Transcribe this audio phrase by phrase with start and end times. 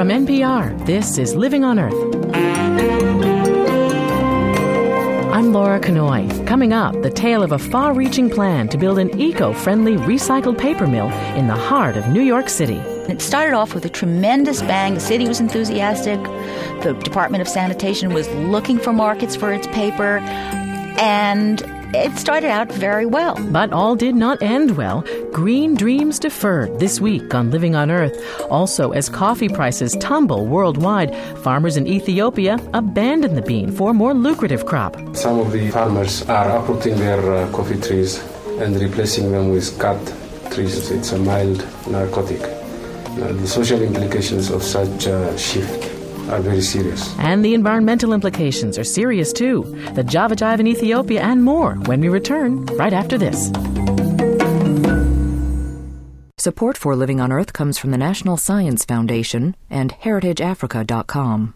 [0.00, 1.92] From NPR, this is Living on Earth.
[5.30, 6.26] I'm Laura Knoy.
[6.46, 10.56] Coming up, the tale of a far reaching plan to build an eco friendly recycled
[10.56, 12.78] paper mill in the heart of New York City.
[13.10, 14.94] It started off with a tremendous bang.
[14.94, 16.18] The city was enthusiastic.
[16.82, 20.20] The Department of Sanitation was looking for markets for its paper.
[20.98, 21.60] And
[21.94, 23.36] it started out very well.
[23.50, 25.04] But all did not end well.
[25.32, 28.16] Green dreams deferred this week on Living on Earth.
[28.50, 34.14] Also, as coffee prices tumble worldwide, farmers in Ethiopia abandon the bean for a more
[34.14, 34.96] lucrative crop.
[35.16, 38.22] Some of the farmers are uprooting their uh, coffee trees
[38.60, 40.00] and replacing them with khat
[40.52, 40.90] trees.
[40.90, 42.42] It's a mild narcotic.
[42.42, 45.89] Uh, the social implications of such a shift
[46.30, 47.14] are very serious.
[47.18, 49.64] And the environmental implications are serious too.
[49.94, 53.50] The Java Jive in Ethiopia and more when we return right after this.
[56.38, 61.54] Support for Living on Earth comes from the National Science Foundation and HeritageAfrica.com.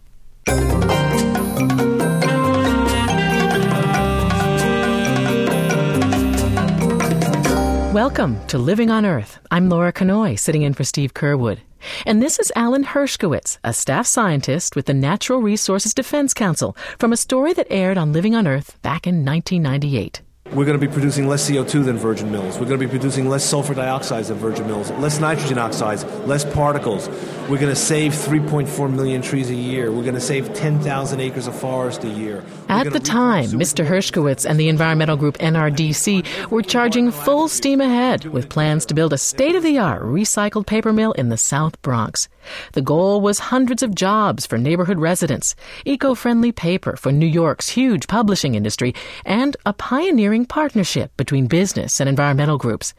[7.95, 9.39] Welcome to Living on Earth.
[9.51, 11.61] I'm Laura Knoy, sitting in for Steve Curwood.
[12.07, 17.13] And this is Alan Hershkowitz, a staff scientist with the Natural Resources Defense Council, from
[17.13, 20.23] a story that aired on Living on Earth back in 1998.
[20.53, 22.61] We're going to be producing less CO2 than virgin mills.
[22.61, 26.45] We're going to be producing less sulfur dioxide than virgin mills, less nitrogen oxides, less
[26.45, 27.09] particles.
[27.49, 29.91] We're going to save 3.4 million trees a year.
[29.91, 32.45] We're going to save 10,000 acres of forest a year.
[32.69, 33.87] At the time, Mr.
[33.87, 39.15] Hershkowitz and the environmental group NRDC were charging full steam ahead with plans to build
[39.15, 42.29] a state of the art recycled paper mill in the South Bronx.
[42.73, 45.55] The goal was hundreds of jobs for neighborhood residents,
[45.87, 52.01] eco friendly paper for New York's huge publishing industry, and a pioneering partnership between business
[52.01, 52.93] and environmental groups.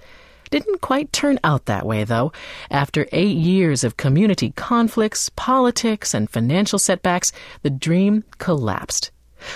[0.52, 2.32] Didn't quite turn out that way, though.
[2.72, 9.12] After eight years of community conflicts, politics, and financial setbacks, the dream collapsed.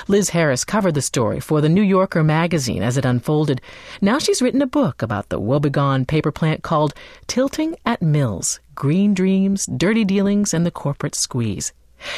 [0.07, 3.61] Lis Harris covered the story for the New Yorker magazine as it unfolded.
[4.01, 6.93] Now she's written a book about the woebegone paper plant called
[7.27, 11.73] Tilting at Mills Green Dreams, Dirty Dealings, and the Corporate Squeeze.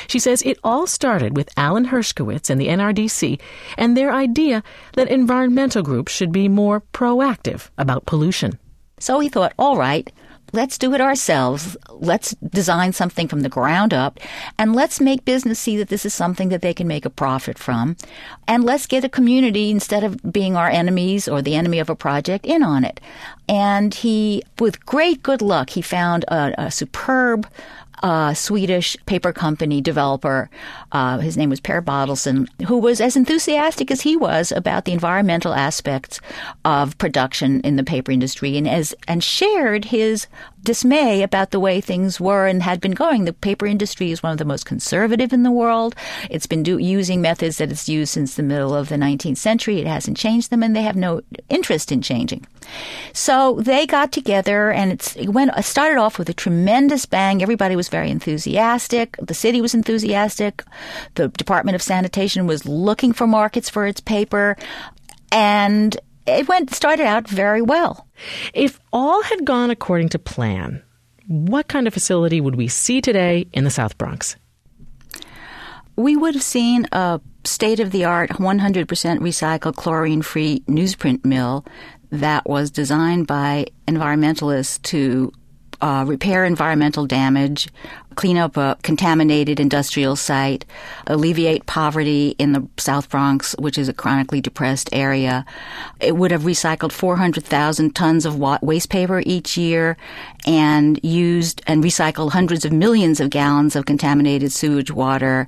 [0.07, 3.39] She says it all started with Alan Hershkowitz and the NRDC
[3.77, 8.59] and their idea that environmental groups should be more proactive about pollution.
[8.99, 10.11] So he thought, all right,
[10.53, 11.77] let's do it ourselves.
[11.89, 14.19] Let's design something from the ground up
[14.57, 17.57] and let's make business see that this is something that they can make a profit
[17.57, 17.95] from.
[18.47, 21.95] And let's get a community instead of being our enemies or the enemy of a
[21.95, 22.99] project in on it.
[23.47, 27.47] And he, with great good luck, he found a, a superb
[28.01, 30.49] uh, Swedish paper company developer.
[30.91, 34.93] Uh, his name was Per Bodilsson, who was as enthusiastic as he was about the
[34.93, 36.19] environmental aspects
[36.65, 40.27] of production in the paper industry, and as and shared his
[40.63, 43.25] dismay about the way things were and had been going.
[43.25, 45.95] The paper industry is one of the most conservative in the world.
[46.29, 49.79] It's been do, using methods that it's used since the middle of the 19th century.
[49.79, 52.45] It hasn't changed them, and they have no interest in changing.
[53.13, 57.41] So they got together, and it went started off with a tremendous bang.
[57.41, 59.17] Everybody was very enthusiastic.
[59.21, 60.63] The city was enthusiastic.
[61.15, 64.57] The Department of Sanitation was looking for markets for its paper,
[65.31, 68.07] and it went started out very well.
[68.53, 70.81] If all had gone according to plan,
[71.27, 74.35] what kind of facility would we see today in the South Bronx?
[75.95, 81.65] We would have seen a state of the art 100% recycled chlorine free newsprint mill
[82.11, 85.31] that was designed by environmentalists to
[85.81, 87.67] uh, repair environmental damage,
[88.15, 90.65] clean up a contaminated industrial site,
[91.07, 95.45] alleviate poverty in the South Bronx, which is a chronically depressed area.
[95.99, 99.97] It would have recycled 400,000 tons of waste paper each year
[100.45, 105.47] and used and recycled hundreds of millions of gallons of contaminated sewage water.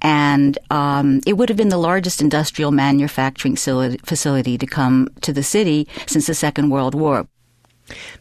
[0.00, 5.42] And um, it would have been the largest industrial manufacturing facility to come to the
[5.42, 7.26] city since the Second World War.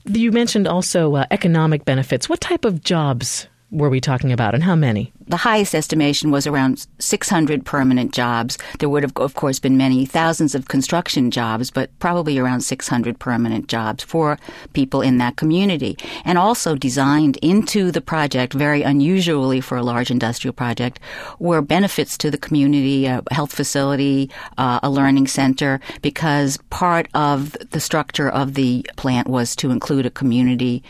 [0.06, 2.28] You mentioned also uh, economic benefits.
[2.30, 5.14] What type of jobs were we talking about and how many?
[5.32, 8.58] The highest estimation was around 600 permanent jobs.
[8.80, 13.18] There would have, of course, been many thousands of construction jobs, but probably around 600
[13.18, 14.38] permanent jobs for
[14.74, 15.98] people in that community.
[16.26, 21.00] And also designed into the project, very unusually for a large industrial project,
[21.40, 27.56] were benefits to the community, a health facility, uh, a learning center, because part of
[27.72, 30.84] the structure of the plant was to include a community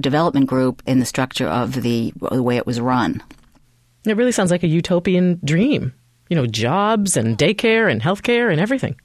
[0.00, 3.22] development group in the structure of the, the way it was run.
[4.06, 5.94] It really sounds like a utopian dream.
[6.28, 8.96] You know, jobs and daycare and healthcare and everything.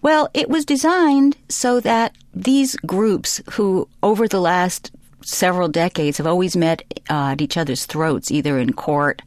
[0.00, 4.92] Well, it was designed so that these groups who over the last
[5.22, 9.22] several decades have always met uh, at each other's throats, either in court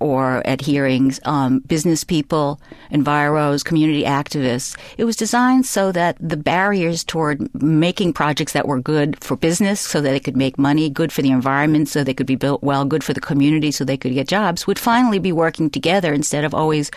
[0.00, 2.58] or at hearings, um, business people,
[2.90, 4.76] enviros, community activists.
[4.96, 9.78] It was designed so that the barriers toward making projects that were good for business,
[9.78, 12.62] so that they could make money, good for the environment, so they could be built
[12.62, 16.14] well, good for the community, so they could get jobs, would finally be working together
[16.14, 16.90] instead of always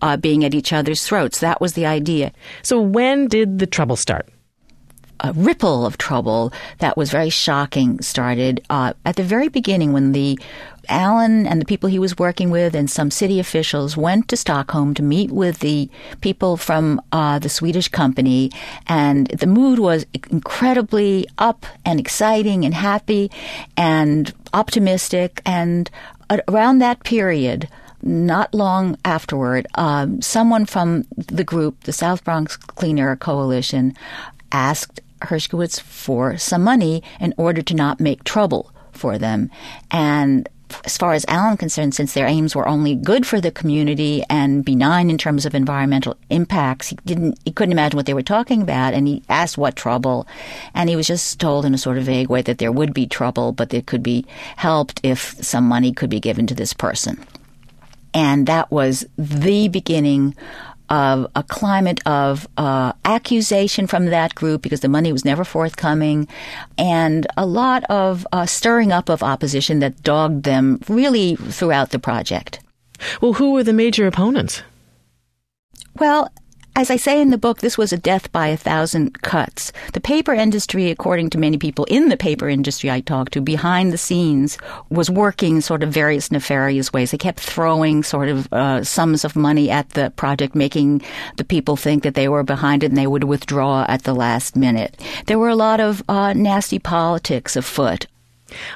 [0.00, 1.40] uh, being at each other's throats.
[1.40, 2.32] That was the idea.
[2.62, 4.28] So when did the trouble start?
[5.24, 10.12] A ripple of trouble that was very shocking started uh, at the very beginning when
[10.12, 10.38] the
[10.86, 14.92] Alan and the people he was working with and some city officials went to Stockholm
[14.92, 15.88] to meet with the
[16.20, 18.50] people from uh, the Swedish company,
[18.86, 23.30] and the mood was incredibly up and exciting and happy
[23.78, 25.40] and optimistic.
[25.46, 25.90] And
[26.48, 27.66] around that period,
[28.02, 33.94] not long afterward, um, someone from the group, the South Bronx Clean Air Coalition,
[34.52, 39.50] asked Hershkowitz for some money in order to not make trouble for them.
[39.90, 40.48] And
[40.84, 44.64] as far as Alan concerned, since their aims were only good for the community and
[44.64, 48.62] benign in terms of environmental impacts, he didn't he couldn't imagine what they were talking
[48.62, 50.26] about and he asked what trouble
[50.74, 53.06] and he was just told in a sort of vague way that there would be
[53.06, 54.26] trouble but it could be
[54.56, 57.24] helped if some money could be given to this person.
[58.12, 60.36] And that was the beginning
[60.90, 66.28] of a climate of uh, accusation from that group because the money was never forthcoming,
[66.76, 71.98] and a lot of uh, stirring up of opposition that dogged them really throughout the
[71.98, 72.60] project.
[73.20, 74.62] Well, who were the major opponents?
[75.98, 76.28] Well,
[76.76, 79.72] as I say in the book, this was a death by a thousand cuts.
[79.92, 83.92] The paper industry, according to many people in the paper industry I talked to, behind
[83.92, 84.58] the scenes,
[84.90, 87.12] was working sort of various nefarious ways.
[87.12, 91.02] They kept throwing sort of uh, sums of money at the project, making
[91.36, 94.56] the people think that they were behind it and they would withdraw at the last
[94.56, 95.00] minute.
[95.26, 98.06] There were a lot of uh, nasty politics afoot.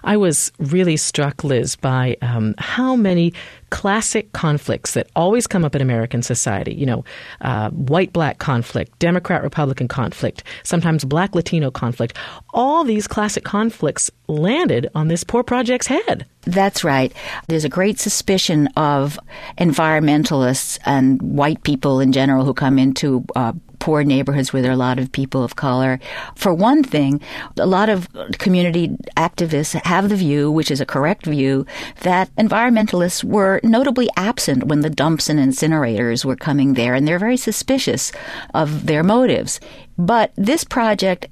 [0.05, 3.33] I was really struck, Lis, by um, how many
[3.71, 6.75] classic conflicts that always come up in American society.
[6.75, 7.05] You know,
[7.41, 12.17] uh, white black conflict, Democrat Republican conflict, sometimes black Latino conflict.
[12.55, 16.27] All these classic conflicts landed on this poor project's head.
[16.43, 17.13] That's right.
[17.49, 19.19] There's a great suspicion of
[19.59, 24.75] environmentalists and white people in general who come into uh, poor neighborhoods where there are
[24.75, 25.99] a lot of people of color.
[26.35, 27.21] For one thing,
[27.57, 28.09] a lot of
[28.39, 31.67] community activists have the view, which is a correct view,
[32.01, 37.19] that environmentalists were notably absent when the dumps and incinerators were coming there, and they're
[37.19, 38.13] very suspicious
[38.55, 39.61] of their motives.
[39.97, 41.27] But this project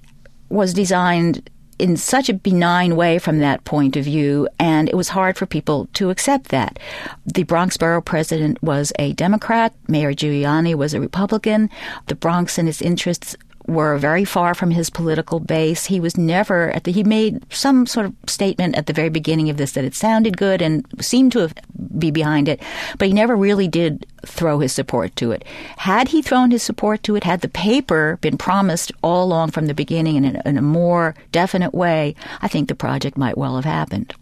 [0.48, 5.10] was designed in such a benign way from that point of view, and it was
[5.10, 6.78] hard for people to accept that.
[7.26, 11.70] The Bronx Borough president was a Democrat, Mayor Giuliani was a Republican.
[12.06, 13.36] The Bronx and its interests
[13.66, 15.86] were very far from his political base.
[15.86, 19.50] He was never at the, he made some sort of statement at the very beginning
[19.50, 21.50] of this that it sounded good and seemed to
[21.98, 22.62] be behind it,
[22.98, 25.44] but he never really did throw his support to it.
[25.76, 29.66] Had he thrown his support to it, had the paper been promised all along from
[29.66, 33.56] the beginning in a, in a more definite way, I think the project might well
[33.56, 34.14] have happened.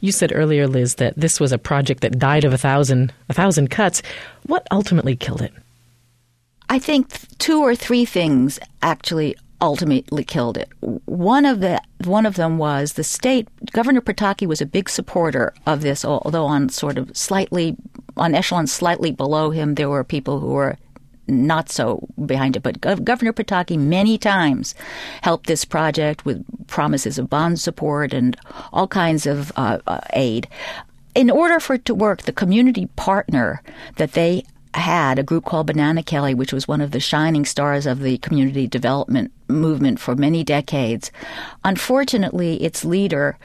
[0.00, 3.34] You said earlier, Lis, that this was a project that died of a thousand a
[3.34, 4.02] thousand cuts.
[4.46, 5.52] What ultimately killed it?
[6.72, 10.70] I think two or three things actually ultimately killed it.
[11.04, 15.52] One of the one of them was the state Governor Pataki was a big supporter
[15.66, 17.76] of this, although on sort of slightly
[18.16, 20.78] on echelon slightly below him there were people who were
[21.28, 22.62] not so behind it.
[22.62, 24.74] But Gov- Governor Pataki many times
[25.20, 28.34] helped this project with promises of bond support and
[28.72, 30.48] all kinds of uh, uh, aid.
[31.14, 33.62] In order for it to work, the community partner
[33.96, 37.86] that they had a group called Banana Kelly, which was one of the shining stars
[37.86, 41.10] of the community development movement for many decades.
[41.64, 43.38] Unfortunately, its leader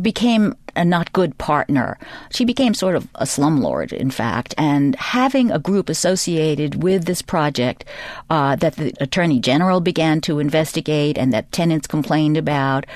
[0.00, 1.98] became a not good partner.
[2.30, 7.22] She became sort of a slumlord, in fact, and having a group associated with this
[7.22, 7.84] project
[8.30, 12.86] uh, that the Attorney General began to investigate and that tenants complained about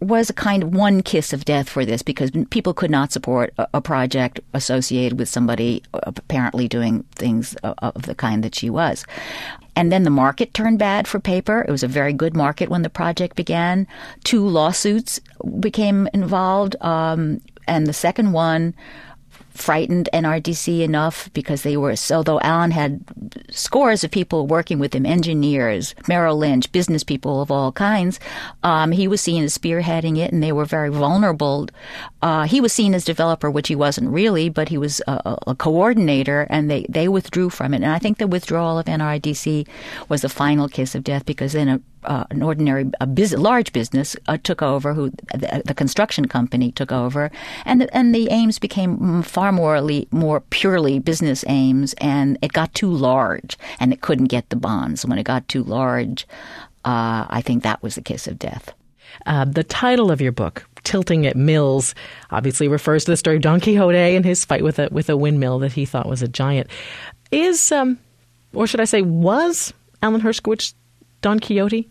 [0.00, 3.54] was a kind of one kiss of death for this because people could not support
[3.58, 9.04] a, a project associated with somebody apparently doing things of the kind that she was.
[9.74, 11.64] And then the market turned bad for paper.
[11.66, 13.86] It was a very good market when the project began.
[14.22, 15.20] Two lawsuits
[15.60, 18.74] became involved, um, and the second one
[19.52, 23.04] frightened NRDC enough because they were so though Alan had
[23.50, 28.18] scores of people working with him, engineers, Merrill Lynch, business people of all kinds.
[28.62, 31.68] Um, he was seen as spearheading it, and they were very vulnerable.
[32.20, 35.54] Uh, he was seen as developer, which he wasn't really, but he was a, a,
[35.54, 37.82] coordinator, and they they withdrew from it.
[37.82, 39.66] And I think the withdrawal of NRDC
[40.08, 43.06] was the final kiss of death because then a uh, an ordinary a
[43.36, 47.30] large business uh, took over, who the, the, construction company took over,
[47.64, 49.80] and the, and the aims became far more
[50.10, 55.04] more purely business aims, and it got too large, and it couldn't get the bonds.
[55.06, 56.26] When it got too large,
[56.84, 58.72] uh, I think that was the kiss of death.
[59.26, 61.94] Uh, the title of your book, Tilting at Mills,
[62.30, 65.16] obviously refers to the story of Don Quixote and his fight with a with a
[65.16, 66.68] windmill that he thought was a giant.
[67.30, 67.98] Is um,
[68.54, 70.74] or should I say, was Alan Hershkowitz
[71.20, 71.88] Don Quixote?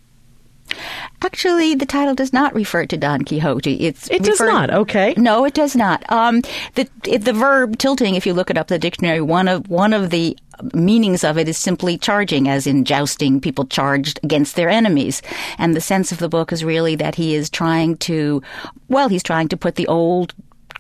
[1.22, 3.76] Actually, the title does not refer to Don Quixote.
[3.76, 4.72] It's it does not.
[4.72, 5.14] Okay.
[5.18, 6.10] No, it does not.
[6.12, 6.42] Um,
[6.76, 9.94] the the verb tilting, if you look it up in the dictionary, one of one
[9.94, 10.38] of the
[10.74, 13.40] meanings of it is simply charging, as in jousting.
[13.40, 15.22] People charged against their enemies,
[15.58, 18.42] and the sense of the book is really that he is trying to,
[18.90, 20.34] well, he's trying to put the old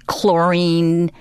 [0.07, 1.11] chlorine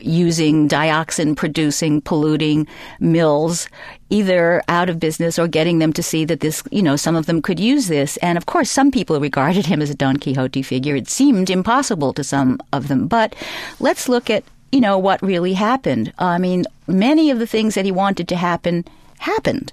[0.00, 2.66] using dioxin producing polluting
[3.00, 3.68] mills
[4.10, 7.26] either out of business or getting them to see that this you know some of
[7.26, 8.16] them could use this.
[8.18, 10.96] And of course some people regarded him as a don quixote figure.
[10.96, 13.06] It seemed impossible to some of them.
[13.06, 13.34] But
[13.80, 16.12] let's look at you know what really happened.
[16.18, 18.84] I mean many of the things that he wanted to happen
[19.18, 19.72] happened.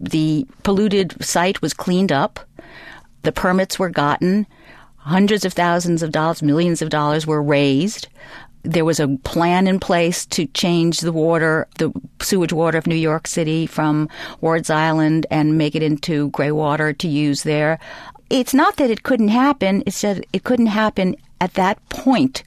[0.00, 2.40] The polluted site was cleaned up.
[3.22, 4.46] The permits were gotten.
[4.98, 8.08] Hundreds of thousands of dollars millions of dollars were raised
[8.64, 12.94] there was a plan in place to change the water, the sewage water of New
[12.94, 14.08] York City from
[14.40, 17.78] Ward's Island and make it into gray water to use there.
[18.30, 22.42] It's not that it couldn't happen, it's that it couldn't happen at that point.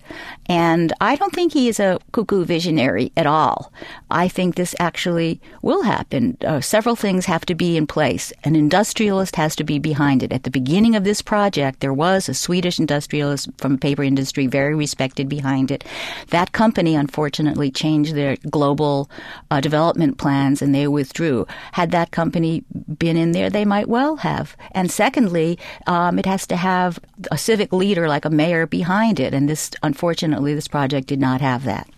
[0.50, 3.72] And I don't think he is a cuckoo visionary at all.
[4.10, 6.38] I think this actually will happen.
[6.44, 8.32] Uh, several things have to be in place.
[8.44, 10.32] An industrialist has to be behind it.
[10.32, 14.48] At the beginning of this project, there was a Swedish industrialist from the paper industry,
[14.48, 15.84] very respected behind it.
[16.30, 19.10] That company, unfortunately, changed their global
[19.52, 21.46] uh, development plans and they withdrew.
[21.74, 22.64] Had that company
[22.98, 24.56] been in there, they might well have.
[24.72, 27.00] And secondly, um, it has to have
[27.32, 29.34] a civic leader like a mayor behind it.
[29.34, 31.90] And this, unfortunately, this project did not have that.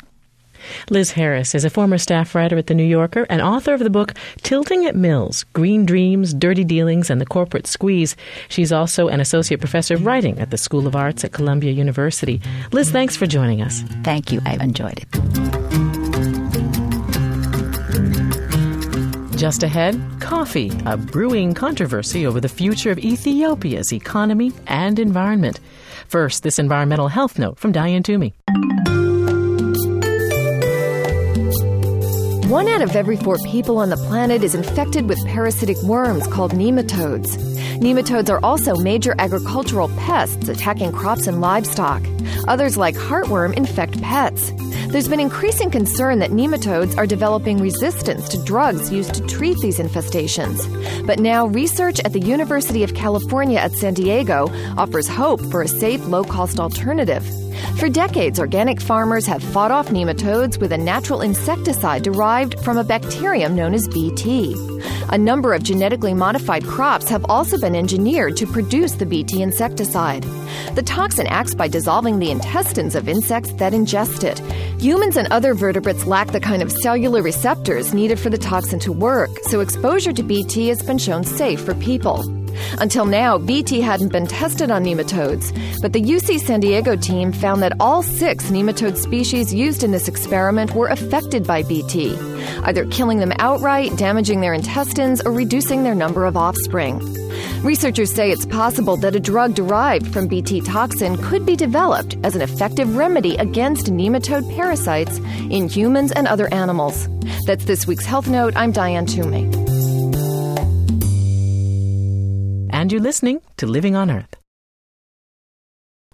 [0.89, 3.89] Lis Harris is a former staff writer at The New Yorker and author of the
[3.89, 8.15] book Tilting at Mills Green Dreams, Dirty Dealings, and the Corporate Squeeze.
[8.47, 12.41] She's also an associate professor of writing at the School of Arts at Columbia University.
[12.71, 13.81] Lis, thanks for joining us.
[14.03, 14.39] Thank you.
[14.45, 15.07] I've enjoyed it.
[19.35, 25.59] Just ahead, coffee, a brewing controversy over the future of Ethiopia's economy and environment.
[26.09, 28.33] First, this environmental health note from Diane Toomey.
[32.49, 36.53] One out of every four people on the planet is infected with parasitic worms called
[36.53, 37.37] nematodes.
[37.77, 42.01] Nematodes are also major agricultural pests attacking crops and livestock.
[42.47, 44.51] Others, like heartworm, infect pets.
[44.87, 49.77] There's been increasing concern that nematodes are developing resistance to drugs used to treat these
[49.77, 50.65] infestations.
[51.05, 55.67] But now, research at the University of California at San Diego offers hope for a
[55.67, 57.23] safe, low cost alternative.
[57.77, 62.83] For decades, organic farmers have fought off nematodes with a natural insecticide derived from a
[62.83, 64.55] bacterium known as BT.
[65.11, 70.23] A number of genetically modified crops have also been engineered to produce the BT insecticide.
[70.75, 74.39] The toxin acts by dissolving the intestines of insects that ingest it.
[74.81, 78.91] Humans and other vertebrates lack the kind of cellular receptors needed for the toxin to
[78.91, 82.38] work, so exposure to BT has been shown safe for people.
[82.79, 87.61] Until now, BT hadn't been tested on nematodes, but the UC San Diego team found
[87.61, 92.15] that all six nematode species used in this experiment were affected by BT,
[92.63, 96.99] either killing them outright, damaging their intestines, or reducing their number of offspring.
[97.63, 102.35] Researchers say it's possible that a drug derived from BT toxin could be developed as
[102.35, 105.17] an effective remedy against nematode parasites
[105.49, 107.09] in humans and other animals.
[107.45, 108.53] That's this week's Health Note.
[108.55, 109.68] I'm Diane Toomey
[112.79, 114.37] and you're listening to Living on Earth.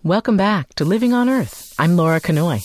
[0.01, 1.75] Welcome back to Living on Earth.
[1.77, 2.59] I'm Laura Knoy.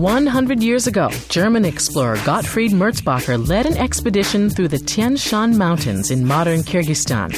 [0.00, 6.10] 100 years ago, German explorer Gottfried Merzbacher led an expedition through the Tian Shan Mountains
[6.10, 7.28] in modern Kyrgyzstan.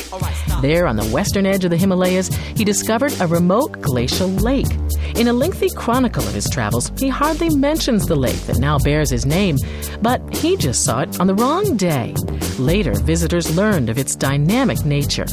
[0.63, 4.71] There, on the western edge of the Himalayas, he discovered a remote glacial lake.
[5.17, 9.11] In a lengthy chronicle of his travels, he hardly mentions the lake that now bears
[9.11, 9.57] his name,
[10.01, 12.15] but he just saw it on the wrong day.
[12.61, 15.27] Later, visitors learned of its dynamic nature.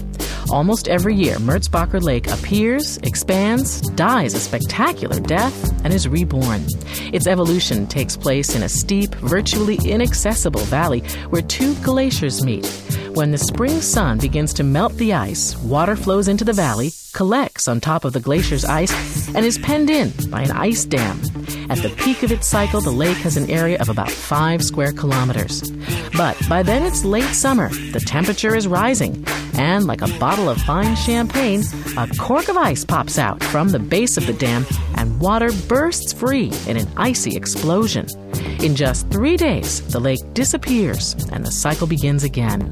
[0.51, 6.65] Almost every year, Merzbacher Lake appears, expands, dies a spectacular death, and is reborn.
[7.13, 12.65] Its evolution takes place in a steep, virtually inaccessible valley where two glaciers meet.
[13.19, 17.67] When the spring sun begins to melt the ice, water flows into the valley, collects
[17.67, 18.93] on top of the glacier's ice,
[19.35, 21.19] and is penned in by an ice dam.
[21.69, 24.93] At the peak of its cycle, the lake has an area of about five square
[24.93, 25.69] kilometers.
[26.15, 30.61] But by then it's late summer, the temperature is rising, and like a bottle of
[30.61, 31.63] fine champagne,
[31.97, 36.13] a cork of ice pops out from the base of the dam, and water bursts
[36.13, 38.07] free in an icy explosion.
[38.63, 42.71] In just three days, the lake disappears and the cycle begins again.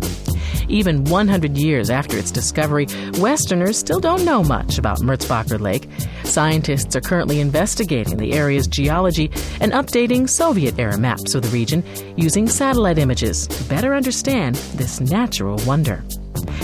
[0.69, 2.87] Even 100 years after its discovery,
[3.19, 5.89] Westerners still don't know much about Merzbacher Lake.
[6.23, 9.31] Scientists are currently investigating the area's geology
[9.61, 11.83] and updating Soviet era maps of the region
[12.17, 16.03] using satellite images to better understand this natural wonder.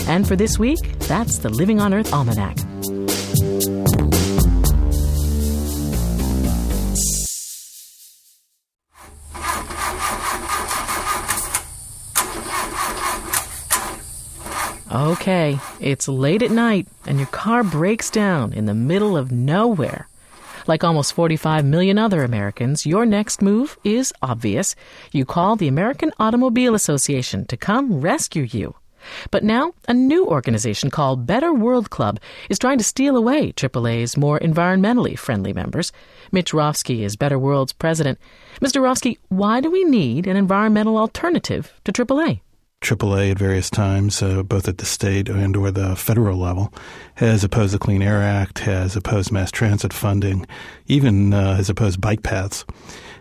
[0.07, 2.57] And for this week, that's the Living on Earth Almanac.
[14.93, 20.07] Okay, it's late at night and your car breaks down in the middle of nowhere.
[20.67, 24.75] Like almost 45 million other Americans, your next move is obvious.
[25.11, 28.75] You call the American Automobile Association to come rescue you.
[29.31, 34.15] But now, a new organization called Better World Club is trying to steal away AAA's
[34.15, 35.91] more environmentally friendly members.
[36.31, 38.19] Mitch Rofsky is Better World's president.
[38.61, 38.79] Mr.
[38.79, 42.41] Rofsky, why do we need an environmental alternative to AAA?
[42.83, 46.73] AAA at various times, uh, both at the state and or the federal level,
[47.15, 50.45] has opposed the Clean Air Act, has opposed mass transit funding,
[50.87, 52.65] even uh, has opposed bike paths.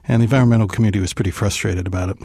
[0.08, 2.18] And the environmental community was pretty frustrated about it.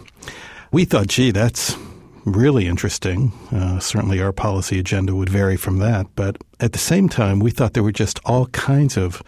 [0.71, 1.77] We thought, gee, that's
[2.25, 3.31] really interesting.
[3.51, 6.07] Uh, certainly our policy agenda would vary from that.
[6.15, 9.21] But at the same time, we thought there were just all kinds of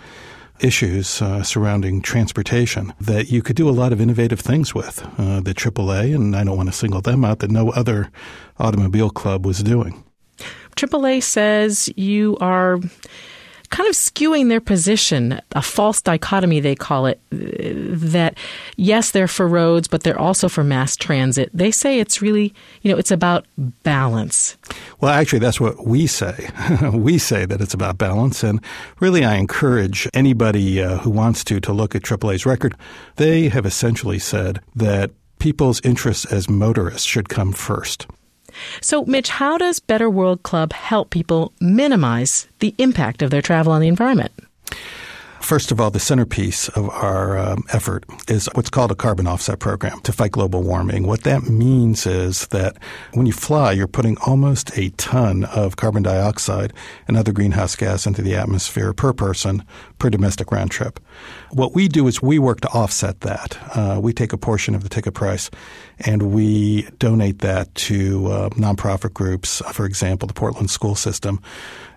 [0.59, 5.05] issues uh, surrounding transportation that you could do a lot of innovative things with.
[5.17, 8.11] Uh, the AAA, and I don't want to single them out, that no other
[8.57, 10.03] automobile club was doing.
[10.75, 12.79] AAA says you are
[13.69, 18.35] kind of skewing their position, a false dichotomy, they call it, that
[18.77, 21.49] yes, they're for roads, but they're also for mass transit.
[21.53, 23.45] They say it's really, you know, it's about
[23.83, 24.57] balance.
[24.99, 26.49] Well, actually, that's what we say.
[26.93, 28.43] we say that it's about balance.
[28.43, 28.59] And
[28.99, 32.75] really, I encourage anybody uh, who wants to to look at AAA's record.
[33.17, 38.07] They have essentially said that people's interests as motorists should come first.
[38.81, 43.71] So, Mitch, how does Better World Club help people minimize the impact of their travel
[43.71, 44.31] on the environment?
[45.41, 49.57] First of all, the centerpiece of our um, effort is what's called a carbon offset
[49.59, 51.07] program to fight global warming.
[51.07, 52.77] What that means is that
[53.13, 56.73] when you fly, you're putting almost a ton of carbon dioxide
[57.07, 59.63] and other greenhouse gas into the atmosphere per person
[59.97, 60.99] per domestic round trip.
[61.51, 63.57] What we do is we work to offset that.
[63.75, 65.49] Uh, we take a portion of the ticket price
[66.01, 71.41] and we donate that to uh, nonprofit groups, for example, the Portland School System,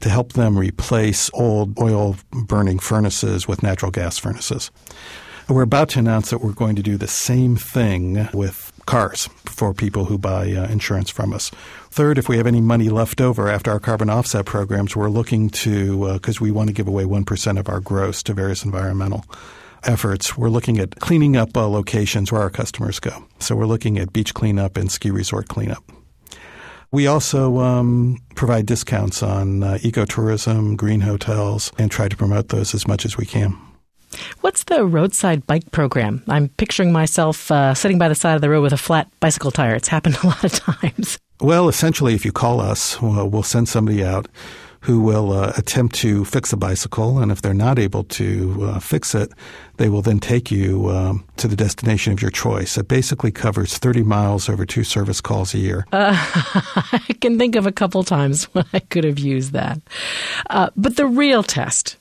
[0.01, 4.71] to help them replace old oil burning furnaces with natural gas furnaces.
[5.49, 9.75] We're about to announce that we're going to do the same thing with cars for
[9.75, 11.51] people who buy uh, insurance from us.
[11.91, 15.51] Third, if we have any money left over after our carbon offset programs, we're looking
[15.51, 19.25] to, because uh, we want to give away 1% of our gross to various environmental
[19.85, 23.25] efforts, we're looking at cleaning up uh, locations where our customers go.
[23.38, 25.83] So we're looking at beach cleanup and ski resort cleanup.
[26.90, 32.75] We also um, provide discounts on uh, ecotourism, green hotels, and try to promote those
[32.75, 33.57] as much as we can.
[34.42, 36.23] What's the roadside bike program?
[36.29, 39.51] I'm picturing myself uh, sitting by the side of the road with a flat bicycle
[39.51, 39.75] tire.
[39.75, 41.18] It's happened a lot of times.
[41.40, 44.29] Well, essentially, if you call us, we'll, we'll send somebody out
[44.83, 48.79] who will uh, attempt to fix a bicycle, and if they're not able to uh,
[48.81, 49.33] fix it,
[49.77, 52.77] they will then take you um, to the destination of your choice.
[52.77, 55.87] It basically covers 30 miles over two service calls a year.
[55.92, 56.12] Uh,
[56.92, 59.81] I can think of a couple times when I could have used that.
[60.51, 61.97] Uh, but the real test,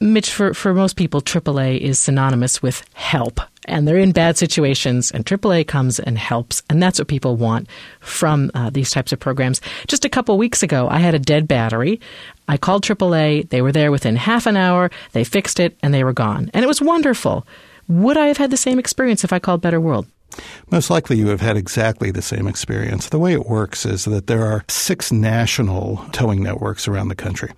[0.00, 5.10] Mitch, for, for most people, AAA is synonymous with help and they're in bad situations,
[5.10, 7.68] and AAA comes and helps, and that's what people want
[8.00, 9.60] from uh, these types of programs.
[9.86, 12.00] Just a couple weeks ago, I had a dead battery.
[12.48, 13.50] I called AAA.
[13.50, 14.90] They were there within half an hour.
[15.12, 17.46] They fixed it, and they were gone, and it was wonderful.
[17.88, 20.06] Would I have had the same experience if I called Better World?
[20.70, 23.08] Most likely you have had exactly the same experience.
[23.08, 27.50] The way it works is that there are six national towing networks around the country.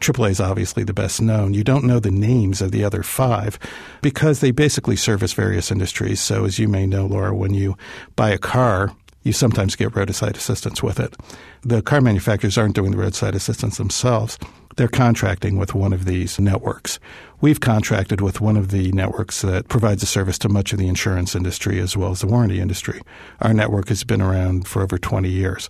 [0.00, 1.54] AAA is obviously the best known.
[1.54, 3.58] You don't know the names of the other five
[4.02, 6.20] because they basically service various industries.
[6.20, 7.76] So, as you may know, Laura, when you
[8.16, 11.16] buy a car, you sometimes get roadside assistance with it.
[11.62, 14.38] The car manufacturers aren't doing the roadside assistance themselves.
[14.78, 17.00] They're contracting with one of these networks.
[17.40, 20.86] We've contracted with one of the networks that provides a service to much of the
[20.86, 23.00] insurance industry as well as the warranty industry.
[23.40, 25.68] Our network has been around for over 20 years.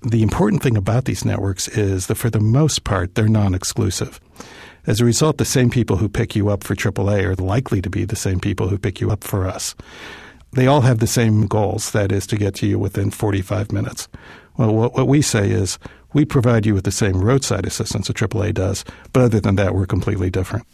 [0.00, 4.20] The important thing about these networks is that for the most part, they're non exclusive.
[4.86, 7.90] As a result, the same people who pick you up for AAA are likely to
[7.90, 9.74] be the same people who pick you up for us.
[10.52, 14.06] They all have the same goals, that is, to get to you within 45 minutes.
[14.56, 15.80] Well, what, what we say is
[16.16, 19.74] we provide you with the same roadside assistance that AAA does, but other than that,
[19.74, 20.66] we're completely different.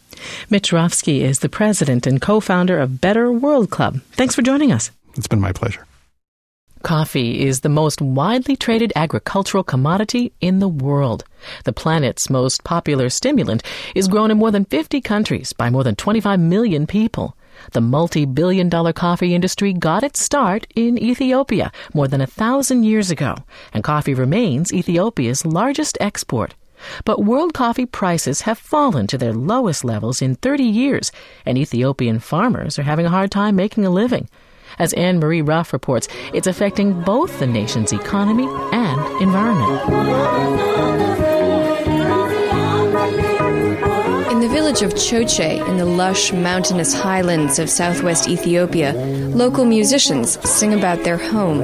[0.49, 3.99] Mitch Rofsky is the president and co founder of Better World Club.
[4.13, 4.89] Thanks for joining us.
[5.17, 5.85] It's been my pleasure.
[6.81, 11.25] Coffee is the most widely traded agricultural commodity in the world.
[11.65, 13.63] The planet's most popular stimulant
[13.95, 17.35] is grown in more than 50 countries by more than 25 million people.
[17.71, 22.83] The multi billion dollar coffee industry got its start in Ethiopia more than a thousand
[22.83, 23.35] years ago,
[23.73, 26.55] and coffee remains Ethiopia's largest export.
[27.05, 31.11] But world coffee prices have fallen to their lowest levels in 30 years,
[31.45, 34.27] and Ethiopian farmers are having a hard time making a living.
[34.79, 41.12] As Anne Marie Ruff reports, it's affecting both the nation's economy and environment.
[44.43, 50.73] The village of Choche, in the lush mountainous highlands of southwest Ethiopia, local musicians sing
[50.73, 51.59] about their home.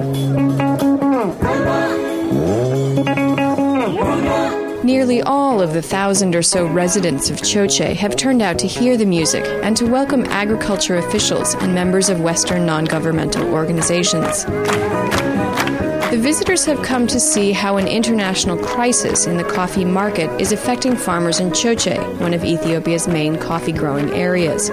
[4.81, 8.95] Nearly all of the thousand or so residents of Choche have turned out to hear
[8.95, 14.45] the music and to welcome agriculture officials and members of Western non governmental organizations.
[16.09, 20.51] The visitors have come to see how an international crisis in the coffee market is
[20.51, 24.71] affecting farmers in Choche, one of Ethiopia's main coffee growing areas.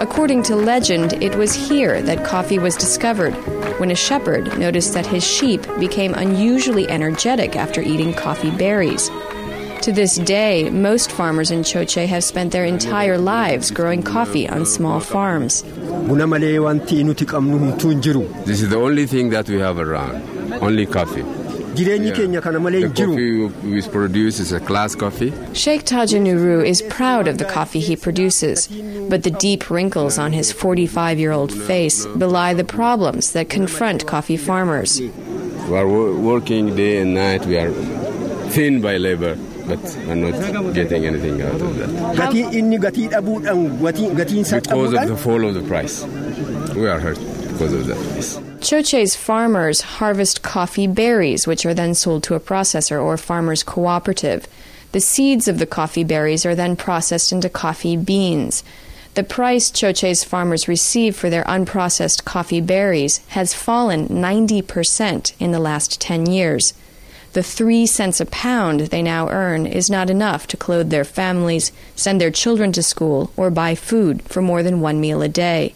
[0.00, 3.30] According to legend, it was here that coffee was discovered
[3.78, 9.08] when a shepherd noticed that his sheep became unusually energetic after eating coffee berries.
[9.82, 14.66] To this day, most farmers in Choche have spent their entire lives growing coffee on
[14.66, 15.62] small farms.
[18.44, 20.22] This is the only thing that we have around,
[20.60, 21.22] only coffee.
[21.74, 25.32] Jireenyi keenya kana malee The coffee we produce is a class coffee.
[25.52, 28.66] Sheikh Tajanuru is proud of the coffee he produces,
[29.08, 34.06] but the deep wrinkles on his 45 year old face belie the problems that confront
[34.06, 35.00] coffee farmers.
[35.00, 37.46] We are working day and night.
[37.46, 37.70] We are
[38.50, 39.36] thin by labor,
[39.68, 44.60] but we're not getting anything out of that gatii inni gatii dhabuudhaan gatii- gatiin isaa
[44.60, 46.04] because of the fall of the price.
[46.74, 47.18] We are hurt
[47.52, 48.49] because of that.
[48.60, 54.46] Choche's farmers harvest coffee berries, which are then sold to a processor or farmers' cooperative.
[54.92, 58.62] The seeds of the coffee berries are then processed into coffee beans.
[59.14, 65.58] The price Choche's farmers receive for their unprocessed coffee berries has fallen 90% in the
[65.58, 66.74] last 10 years.
[67.32, 71.72] The three cents a pound they now earn is not enough to clothe their families,
[71.96, 75.74] send their children to school, or buy food for more than one meal a day.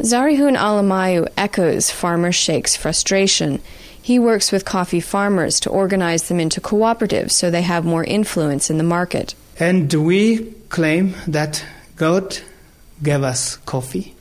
[0.00, 3.60] Zarihun Alamayu echoes Farmer Sheikh's frustration.
[4.00, 8.70] He works with coffee farmers to organize them into cooperatives so they have more influence
[8.70, 9.34] in the market.
[9.58, 11.62] And we claim that
[11.96, 12.38] God
[13.02, 14.14] gave us coffee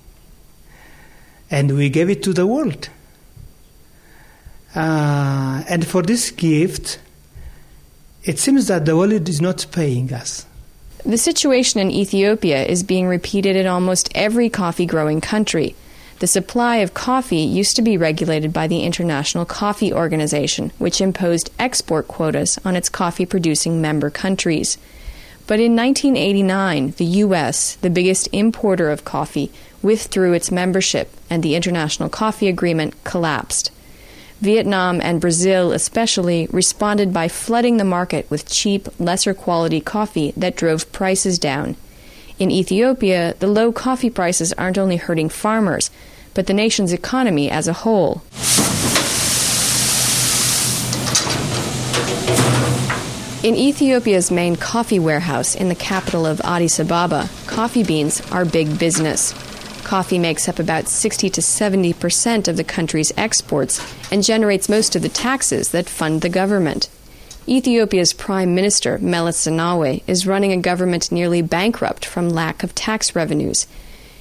[1.50, 2.90] and we gave it to the world.
[4.76, 7.00] Uh, and for this gift,
[8.26, 10.46] it seems that the world is not paying us.
[11.06, 15.76] The situation in Ethiopia is being repeated in almost every coffee growing country.
[16.20, 21.52] The supply of coffee used to be regulated by the International Coffee Organization, which imposed
[21.58, 24.78] export quotas on its coffee producing member countries.
[25.48, 31.56] But in 1989, the U.S., the biggest importer of coffee, withdrew its membership and the
[31.56, 33.72] International Coffee Agreement collapsed.
[34.42, 40.56] Vietnam and Brazil, especially, responded by flooding the market with cheap, lesser quality coffee that
[40.56, 41.76] drove prices down.
[42.38, 45.92] In Ethiopia, the low coffee prices aren't only hurting farmers,
[46.34, 48.22] but the nation's economy as a whole.
[53.42, 58.80] In Ethiopia's main coffee warehouse in the capital of Addis Ababa, coffee beans are big
[58.80, 59.34] business.
[59.90, 64.96] Coffee makes up about 60 to 70 percent of the country's exports and generates most
[64.96, 66.90] of the taxes that fund the government.
[67.48, 73.16] Ethiopia's Prime Minister, Meles Zenawi, is running a government nearly bankrupt from lack of tax
[73.16, 73.66] revenues.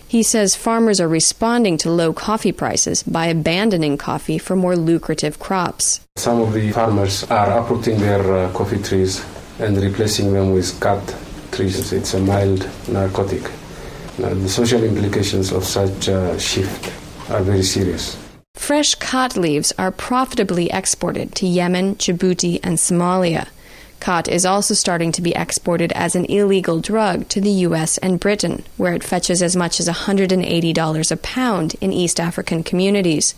[0.08, 5.38] He says farmers are responding to low coffee prices by abandoning coffee for more lucrative
[5.38, 6.00] crops.
[6.16, 9.22] Some of the farmers are uprooting their uh, coffee trees
[9.58, 11.14] and replacing them with khat
[11.52, 11.92] trees.
[11.92, 13.42] It's a mild narcotic.
[14.18, 16.92] Now, the social implications of such a shift
[17.30, 18.16] are very serious.
[18.54, 23.46] Fresh khat leaves are profitably exported to Yemen, Djibouti, and Somalia.
[24.00, 28.18] Khat is also starting to be exported as an illegal drug to the US and
[28.18, 33.36] Britain, where it fetches as much as $180 a pound in East African communities.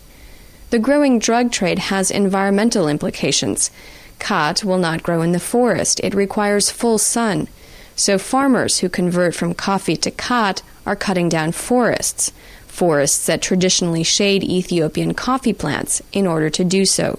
[0.71, 3.71] The growing drug trade has environmental implications.
[4.19, 7.49] Khat will not grow in the forest, it requires full sun.
[7.97, 12.33] So farmers who convert from coffee to khat are cutting down forests,
[12.67, 17.19] forests that traditionally shade Ethiopian coffee plants in order to do so.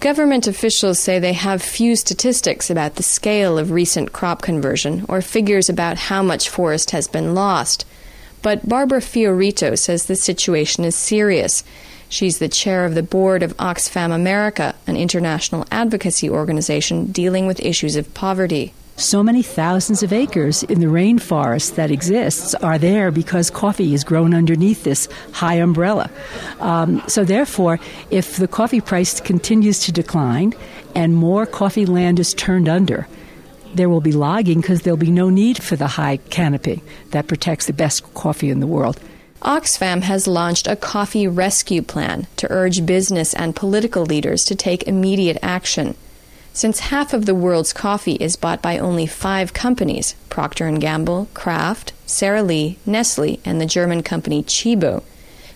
[0.00, 5.20] Government officials say they have few statistics about the scale of recent crop conversion or
[5.20, 7.84] figures about how much forest has been lost.
[8.40, 11.64] But Barbara Fiorito says the situation is serious.
[12.08, 17.58] She's the chair of the board of Oxfam America, an international advocacy organization dealing with
[17.60, 23.10] issues of poverty so many thousands of acres in the rainforest that exists are there
[23.10, 26.10] because coffee is grown underneath this high umbrella.
[26.60, 27.78] Um, so, therefore,
[28.10, 30.52] if the coffee price continues to decline
[30.94, 33.06] and more coffee land is turned under,
[33.74, 37.66] there will be logging because there'll be no need for the high canopy that protects
[37.66, 38.98] the best coffee in the world.
[39.42, 44.82] Oxfam has launched a coffee rescue plan to urge business and political leaders to take
[44.82, 45.94] immediate action.
[46.52, 51.28] Since half of the world's coffee is bought by only five companies Procter & Gamble,
[51.34, 55.02] Kraft, Sara Lee, Nestle, and the German company Tchibo,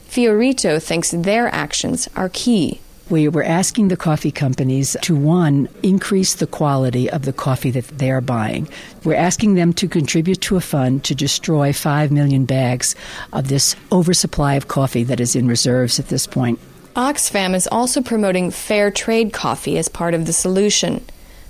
[0.08, 2.80] Fiorito thinks their actions are key.
[3.08, 7.88] We were asking the coffee companies to, one, increase the quality of the coffee that
[7.98, 8.68] they are buying.
[9.04, 12.94] We're asking them to contribute to a fund to destroy 5 million bags
[13.32, 16.58] of this oversupply of coffee that is in reserves at this point.
[16.96, 21.02] Oxfam is also promoting fair trade coffee as part of the solution.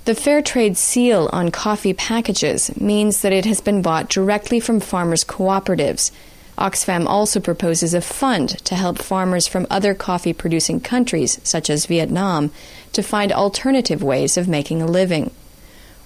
[0.05, 4.79] The fair trade seal on coffee packages means that it has been bought directly from
[4.79, 6.11] farmers' cooperatives.
[6.57, 11.87] Oxfam also proposes a fund to help farmers from other coffee producing countries, such as
[11.87, 12.51] Vietnam,
[12.93, 15.31] to find alternative ways of making a living.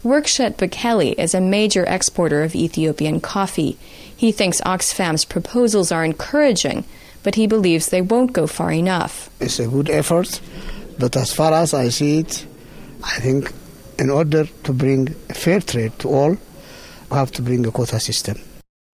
[0.04, 3.78] Workshet Bekele is a major exporter of Ethiopian coffee.
[4.16, 6.86] He thinks Oxfam's proposals are encouraging,
[7.28, 9.30] but he believes they won't go far enough.
[9.42, 10.40] It's a good effort,
[10.98, 12.48] but as far as I see it,
[13.04, 13.52] I think
[14.00, 16.38] in order to bring fair trade to all,
[17.12, 18.38] we have to bring a quota system.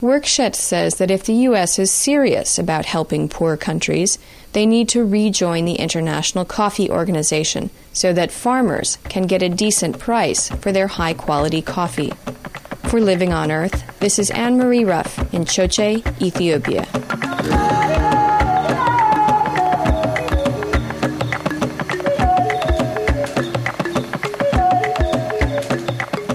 [0.02, 1.78] Workshet says that if the U.S.
[1.78, 4.17] is serious about helping poor countries,
[4.54, 10.00] they need to rejoin the International Coffee Organization so that farmers can get a decent
[10.00, 12.12] price for their high quality coffee.
[12.89, 16.86] For Living on Earth, this is Anne Marie Ruff in Choche, Ethiopia.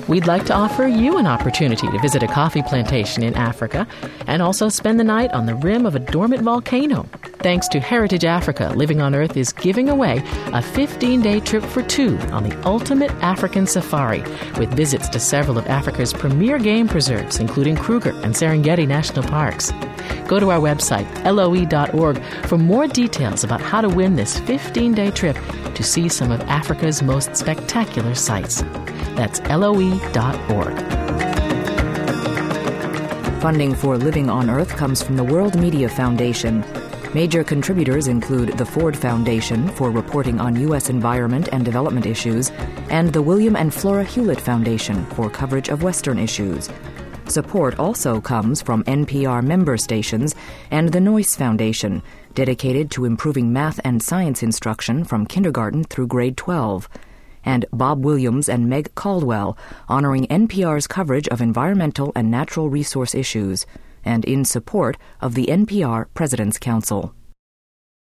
[0.08, 3.86] We'd like to offer you an opportunity to visit a coffee plantation in Africa
[4.26, 7.02] and also spend the night on the rim of a dormant volcano.
[7.40, 10.22] Thanks to Heritage Africa, Living on Earth is giving away
[10.54, 14.22] a 15 day trip for two on the ultimate African safari
[14.58, 19.72] with visits to several of Africa's premier game preserves, including Kruger and Serengeti National Parks.
[20.28, 25.10] Go to our website, loe.org, for more details about how to win this 15 day
[25.10, 25.36] trip
[25.74, 28.62] to see some of Africa's most spectacular sights.
[29.16, 30.78] That's loe.org.
[33.40, 36.62] Funding for Living on Earth comes from the World Media Foundation.
[37.14, 40.90] Major contributors include the Ford Foundation for reporting on U.S.
[40.90, 42.50] environment and development issues,
[42.90, 46.68] and the William and Flora Hewlett Foundation for coverage of Western issues.
[47.28, 50.34] Support also comes from NPR member stations
[50.70, 52.02] and the Noyce Foundation,
[52.34, 56.88] dedicated to improving math and science instruction from kindergarten through grade 12
[57.44, 63.66] and Bob Williams and Meg Caldwell, honoring NPR's coverage of environmental and natural resource issues,
[64.04, 67.14] and in support of the NPR President's Council.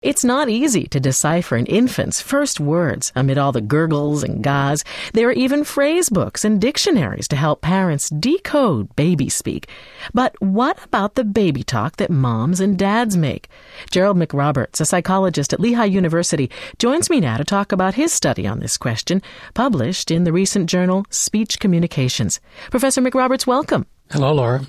[0.03, 4.83] It's not easy to decipher an infant's first words amid all the gurgles and gahs.
[5.13, 9.69] There are even phrase books and dictionaries to help parents decode baby speak.
[10.13, 13.49] But what about the baby talk that moms and dads make?
[13.93, 18.45] Gerald McRoberts, a psychologist at Lehigh University, joins me now to talk about his study
[18.45, 19.23] on this question,
[19.55, 22.41] published in the recent journal Speech Communications.
[22.73, 23.87] Professor McRoberts, welcome.
[24.11, 24.63] Hello, Laura.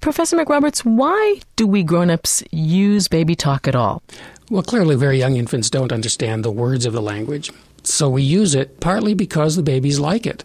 [0.00, 4.02] Professor McRoberts, why do we grown-ups use baby talk at all?
[4.50, 7.50] Well, clearly, very young infants don't understand the words of the language.
[7.82, 10.44] So we use it partly because the babies like it.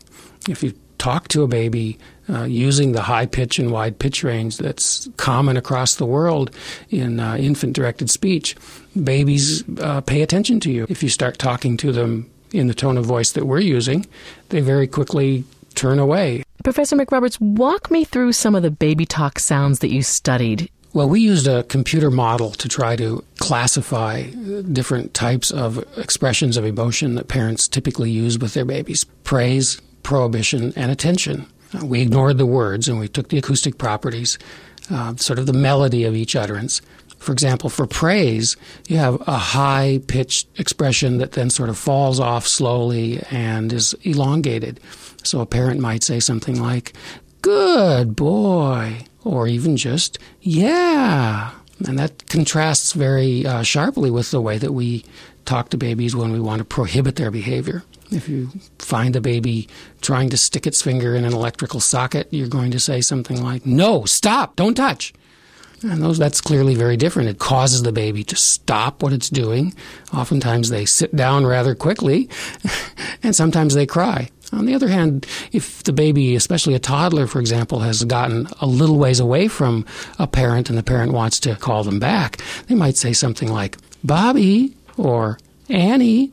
[0.50, 1.98] If you talk to a baby
[2.30, 6.52] uh, using the high pitch and wide pitch range that's common across the world
[6.90, 8.56] in uh, infant directed speech,
[9.04, 10.86] babies uh, pay attention to you.
[10.90, 14.06] If you start talking to them in the tone of voice that we're using,
[14.50, 16.44] they very quickly turn away.
[16.64, 21.08] Professor McRoberts, walk me through some of the baby talk sounds that you studied well,
[21.08, 24.24] we used a computer model to try to classify
[24.72, 30.74] different types of expressions of emotion that parents typically use with their babies praise, prohibition,
[30.76, 31.46] and attention.
[31.74, 34.38] Uh, we ignored the words and we took the acoustic properties,
[34.90, 36.82] uh, sort of the melody of each utterance,
[37.22, 42.20] For example, for praise, you have a high pitched expression that then sort of falls
[42.20, 44.80] off slowly and is elongated.
[45.24, 46.94] So a parent might say something like,
[47.44, 51.52] Good boy, or even just, Yeah.
[51.88, 55.04] And that contrasts very uh, sharply with the way that we
[55.46, 57.84] talk to babies when we want to prohibit their behavior.
[58.12, 59.68] If you find a baby
[60.02, 63.66] trying to stick its finger in an electrical socket, you're going to say something like,
[63.66, 65.14] No, stop, don't touch.
[65.84, 67.30] And those, that's clearly very different.
[67.30, 69.74] It causes the baby to stop what it's doing.
[70.14, 72.30] Oftentimes they sit down rather quickly,
[73.24, 74.30] and sometimes they cry.
[74.52, 78.66] On the other hand, if the baby, especially a toddler, for example, has gotten a
[78.66, 79.86] little ways away from
[80.20, 83.78] a parent and the parent wants to call them back, they might say something like,
[84.04, 85.38] Bobby or
[85.70, 86.32] Annie.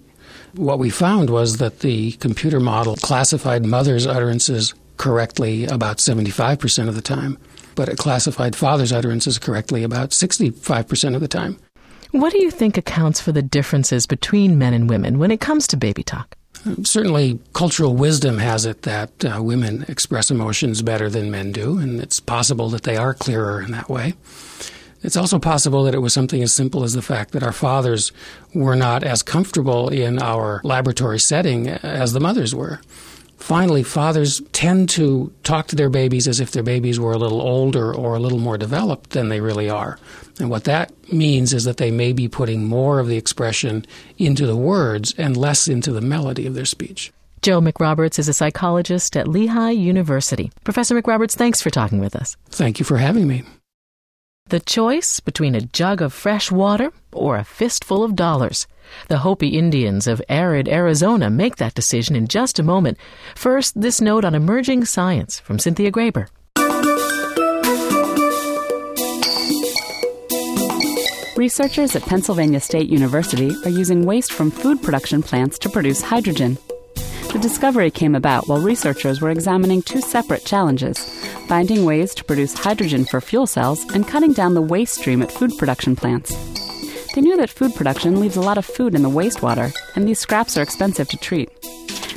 [0.55, 6.97] What we found was that the computer model classified mother's utterances correctly about 75% of
[6.97, 7.39] the time
[7.79, 11.57] but it classified father's utterances correctly about 65% of the time.
[12.11, 15.69] What do you think accounts for the differences between men and women when it comes
[15.69, 16.38] to baby talk?
[16.83, 22.01] Certainly, cultural wisdom has it that uh, women express emotions better than men do, and
[22.01, 24.15] it's possible that they are clearer in that way.
[25.03, 28.11] It's also possible that it was something as simple as the fact that our fathers
[28.53, 32.81] were not as comfortable in our laboratory setting as the mothers were.
[33.39, 37.41] Finally, fathers tend to talk to their babies as if their babies were a little
[37.41, 39.99] older or a little more developed than they really are.
[40.39, 43.87] And what that means is that they may be putting more of the expression
[44.19, 47.13] into the words and less into the melody of their speech.
[47.41, 50.51] Joe McRoberts is a psychologist at Lehigh University.
[50.65, 52.37] Professor McRoberts, thanks for talking with us.
[52.51, 53.45] Thank you for having me.
[54.49, 58.67] The choice between a jug of fresh water or a fistful of dollars.
[59.09, 62.97] The Hopi Indians of arid Arizona make that decision in just a moment.
[63.35, 66.29] First, this note on emerging science from Cynthia Graber.
[71.37, 76.57] Researchers at Pennsylvania State University are using waste from food production plants to produce hydrogen.
[77.33, 80.99] The discovery came about while researchers were examining two separate challenges
[81.49, 85.33] finding ways to produce hydrogen for fuel cells and cutting down the waste stream at
[85.33, 86.37] food production plants.
[87.15, 90.19] They knew that food production leaves a lot of food in the wastewater, and these
[90.19, 91.51] scraps are expensive to treat.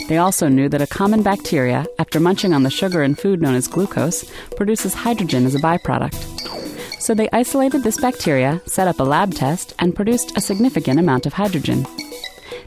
[0.09, 3.55] They also knew that a common bacteria, after munching on the sugar in food known
[3.55, 7.01] as glucose, produces hydrogen as a byproduct.
[7.01, 11.25] So they isolated this bacteria, set up a lab test, and produced a significant amount
[11.25, 11.85] of hydrogen.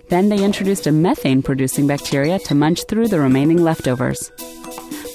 [0.09, 4.31] Then they introduced a methane producing bacteria to munch through the remaining leftovers.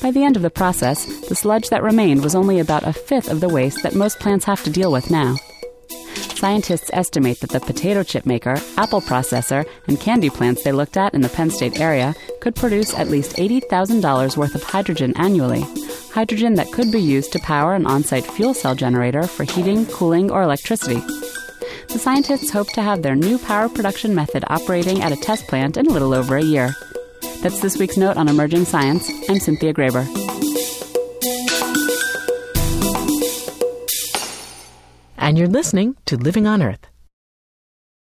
[0.02, 3.30] By the end of the process, the sludge that remained was only about a fifth
[3.30, 5.36] of the waste that most plants have to deal with now.
[6.40, 11.14] Scientists estimate that the potato chip maker, apple processor, and candy plants they looked at
[11.14, 15.66] in the Penn State area could produce at least $80,000 worth of hydrogen annually.
[16.14, 19.86] Hydrogen that could be used to power an on site fuel cell generator for heating,
[19.88, 21.02] cooling, or electricity.
[21.92, 25.78] The scientists hope to have their new power production method operating at a test plant
[25.78, 26.74] in a little over a year.
[27.42, 29.10] That's this week's note on emerging science.
[29.30, 30.06] I'm Cynthia Graber.
[35.30, 36.88] and you're listening to Living on Earth.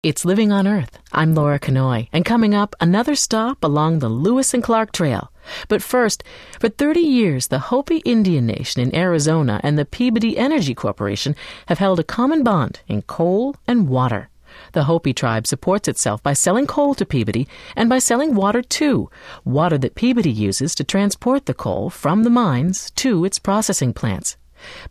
[0.02, 0.98] It's Living on Earth.
[1.12, 5.30] I'm Laura Knoy, and coming up, another stop along the Lewis and Clark Trail.
[5.68, 6.22] But first,
[6.58, 11.34] for 30 years, the Hopi Indian Nation in Arizona and the Peabody Energy Corporation
[11.66, 14.28] have held a common bond in coal and water.
[14.72, 19.10] The Hopi tribe supports itself by selling coal to Peabody and by selling water too,
[19.44, 24.36] water that Peabody uses to transport the coal from the mines to its processing plants.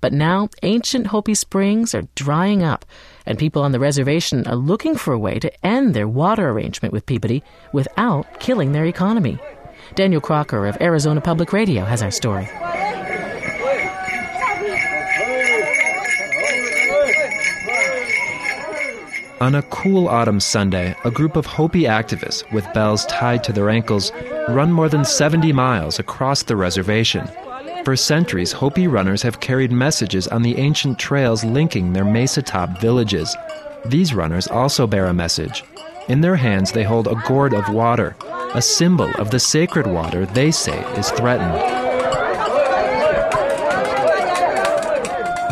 [0.01, 2.85] But now ancient Hopi springs are drying up,
[3.25, 6.91] and people on the reservation are looking for a way to end their water arrangement
[6.91, 9.37] with Peabody without killing their economy.
[9.95, 12.47] Daniel Crocker of Arizona Public Radio has our story.
[19.41, 23.69] On a cool autumn Sunday, a group of Hopi activists with bells tied to their
[23.69, 24.11] ankles
[24.49, 27.29] run more than 70 miles across the reservation
[27.89, 32.79] for centuries, Hopi runners have carried messages on the ancient trails linking their mesa top
[32.79, 33.35] villages.
[33.85, 35.63] These runners also bear a message.
[36.09, 38.15] In their hands, they hold a gourd of water,
[38.55, 41.53] a symbol of the sacred water they say is threatened.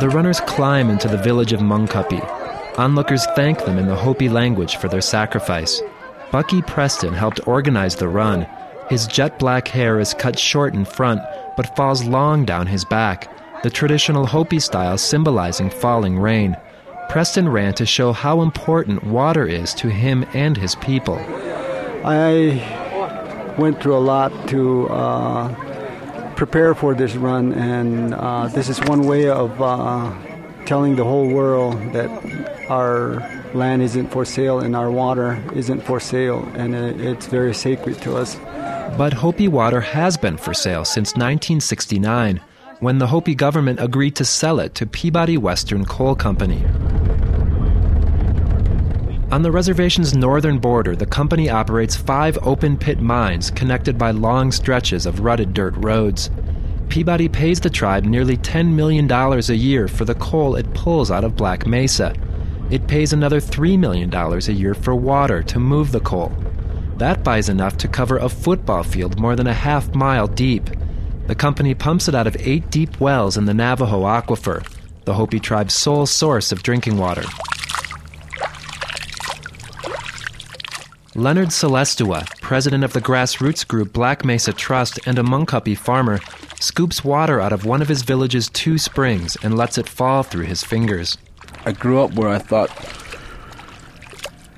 [0.01, 2.21] The runners climb into the village of Moenkopi.
[2.79, 5.79] Onlookers thank them in the Hopi language for their sacrifice.
[6.31, 8.47] Bucky Preston helped organize the run.
[8.89, 11.21] His jet black hair is cut short in front
[11.55, 13.27] but falls long down his back,
[13.61, 16.57] the traditional Hopi style symbolizing falling rain.
[17.09, 21.17] Preston ran to show how important water is to him and his people.
[22.03, 28.79] I went through a lot to uh, prepare for this run, and uh, this is
[28.81, 30.13] one way of uh,
[30.65, 32.09] telling the whole world that
[32.69, 33.17] our
[33.53, 38.15] land isn't for sale and our water isn't for sale, and it's very sacred to
[38.15, 38.35] us.
[38.97, 42.41] But Hopi water has been for sale since 1969,
[42.79, 46.63] when the Hopi government agreed to sell it to Peabody Western Coal Company.
[49.29, 54.53] On the reservation's northern border, the company operates five open pit mines connected by long
[54.53, 56.29] stretches of rutted dirt roads.
[56.87, 61.25] Peabody pays the tribe nearly $10 million a year for the coal it pulls out
[61.25, 62.15] of Black Mesa.
[62.71, 66.31] It pays another $3 million a year for water to move the coal.
[66.95, 70.69] That buys enough to cover a football field more than a half mile deep.
[71.27, 74.65] The company pumps it out of eight deep wells in the Navajo Aquifer,
[75.03, 77.23] the Hopi tribe's sole source of drinking water.
[81.17, 86.19] Leonard Selestewa, president of the grassroots group Black Mesa Trust and a Moenkopi farmer,
[86.59, 90.45] scoops water out of one of his village's two springs and lets it fall through
[90.45, 91.17] his fingers.
[91.65, 92.69] I grew up where I thought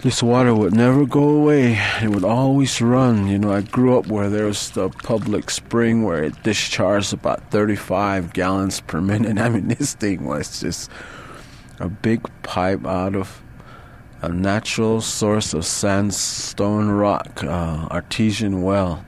[0.01, 1.79] this water would never go away.
[2.01, 3.29] It would always run.
[3.29, 7.51] You know, I grew up where there was the public spring where it discharged about
[7.51, 9.37] 35 gallons per minute.
[9.39, 10.91] I mean, this thing was just
[11.79, 13.41] a big pipe out of
[14.21, 19.05] a natural source of sandstone rock, uh, artesian well.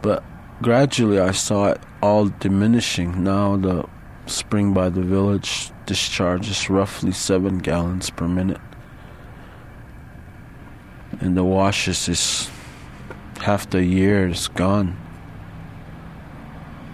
[0.00, 0.24] But
[0.62, 3.22] gradually I saw it all diminishing.
[3.22, 3.84] Now the
[4.26, 8.60] spring by the village discharges roughly seven gallons per minute.
[11.20, 12.50] And the washes is
[13.40, 14.96] half the year is gone.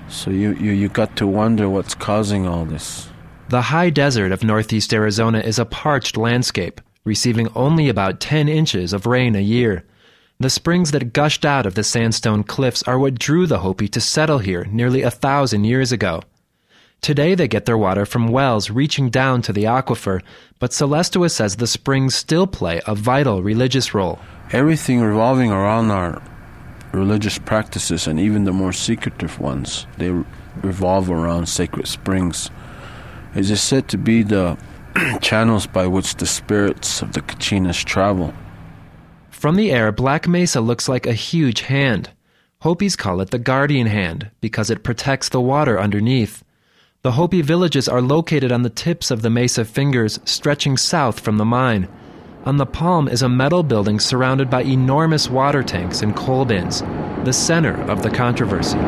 [0.09, 3.09] So you, you, you got to wonder what's causing all this.
[3.55, 8.93] The high desert of northeast Arizona is a parched landscape, receiving only about 10 inches
[8.93, 9.85] of rain a year.
[10.41, 14.01] The springs that gushed out of the sandstone cliffs are what drew the Hopi to
[14.01, 16.23] settle here nearly a thousand years ago.
[17.01, 20.21] Today they get their water from wells reaching down to the aquifer,
[20.59, 24.19] but Selestewa says the springs still play a vital religious role.
[24.51, 26.21] Everything revolving around our
[26.91, 30.11] religious practices and even the more secretive ones, they
[30.61, 32.51] revolve around sacred springs.
[33.35, 34.57] It is said to be the
[35.20, 38.32] channels by which the spirits of the Kachinas travel.
[39.30, 42.11] From the air, Black Mesa looks like a huge hand.
[42.61, 46.43] Hopis call it the guardian hand because it protects the water underneath.
[47.03, 51.37] The Hopi villages are located on the tips of the mesa fingers stretching south from
[51.37, 51.89] the mine.
[52.47, 56.80] On the palm is a metal building surrounded by enormous water tanks and coal bins,
[57.24, 58.78] the center of the controversy.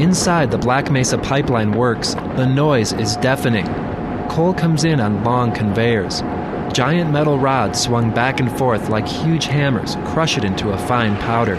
[0.00, 3.66] Inside the Black Mesa pipeline works, the noise is deafening.
[4.30, 6.22] Coal comes in on long conveyors.
[6.72, 11.18] Giant metal rods swung back and forth like huge hammers crush it into a fine
[11.18, 11.56] powder.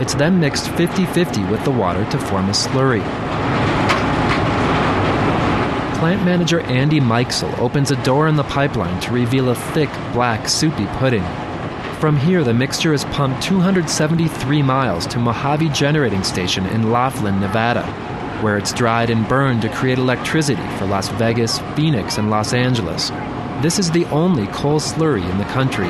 [0.00, 3.02] It's then mixed 50 50 with the water to form a slurry.
[5.98, 10.48] Plant manager Andy Mikesell opens a door in the pipeline to reveal a thick, black,
[10.48, 11.24] soupy pudding.
[12.02, 17.86] From here, the mixture is pumped 273 miles to Mojave Generating Station in Laughlin, Nevada,
[18.42, 23.10] where it's dried and burned to create electricity for Las Vegas, Phoenix, and Los Angeles.
[23.62, 25.86] This is the only coal slurry in the country.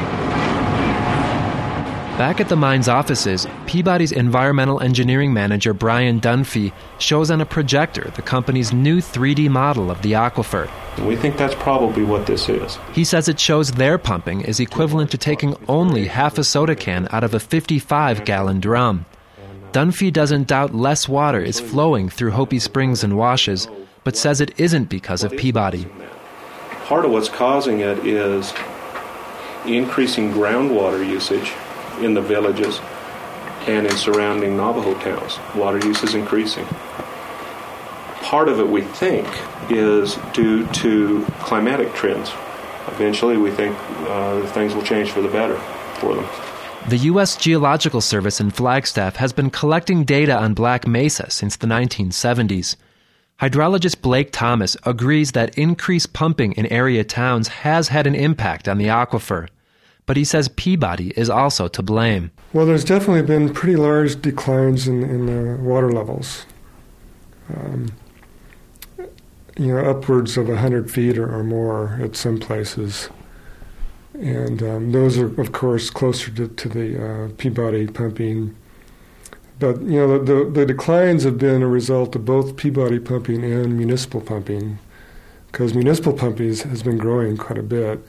[2.18, 8.10] Back at the mine's offices, Peabody's environmental engineering manager Brian Dunphy shows on a projector
[8.10, 10.70] the company's new 3D model of the aquifer.
[11.06, 12.78] We think that's probably what this is.
[12.92, 17.08] He says it shows their pumping is equivalent to taking only half a soda can
[17.12, 19.06] out of a 55 gallon drum.
[19.72, 23.68] Dunphy doesn't doubt less water is flowing through Hopi Springs and washes,
[24.04, 25.86] but says it isn't because of Peabody.
[26.84, 28.52] Part of what's causing it is
[29.64, 31.54] increasing groundwater usage
[32.02, 32.80] in the villages
[33.66, 35.38] and in surrounding Navajo towns.
[35.54, 36.64] Water use is increasing.
[38.22, 39.28] Part of it, we think,
[39.70, 42.30] is due to climatic trends.
[42.88, 43.76] Eventually, we think
[44.08, 45.56] uh, things will change for the better
[45.98, 46.26] for them.
[46.88, 47.36] The U.S.
[47.36, 52.74] Geological Service in Flagstaff has been collecting data on Black Mesa since the 1970s.
[53.40, 58.78] Hydrologist Blake Thomas agrees that increased pumping in area towns has had an impact on
[58.78, 59.48] the aquifer
[60.06, 62.30] but he says Peabody is also to blame.
[62.52, 66.46] Well, there's definitely been pretty large declines in, in the water levels.
[67.54, 67.92] Um,
[69.56, 73.10] you know, upwards of 100 feet or, or more at some places.
[74.14, 78.56] And um, those are, of course, closer to, to the uh, Peabody pumping.
[79.58, 83.44] But, you know, the, the, the declines have been a result of both Peabody pumping
[83.44, 84.78] and municipal pumping,
[85.46, 88.04] because municipal pumping has been growing quite a bit.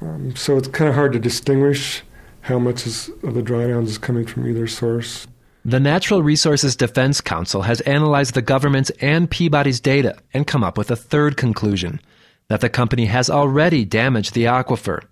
[0.00, 2.02] Um, so it's kind of hard to distinguish
[2.42, 5.26] how much is, of the drawdowns is coming from either source.
[5.64, 10.78] The Natural Resources Defense Council has analyzed the government's and Peabody's data and come up
[10.78, 12.00] with a third conclusion
[12.48, 15.02] that the company has already damaged the aquifer.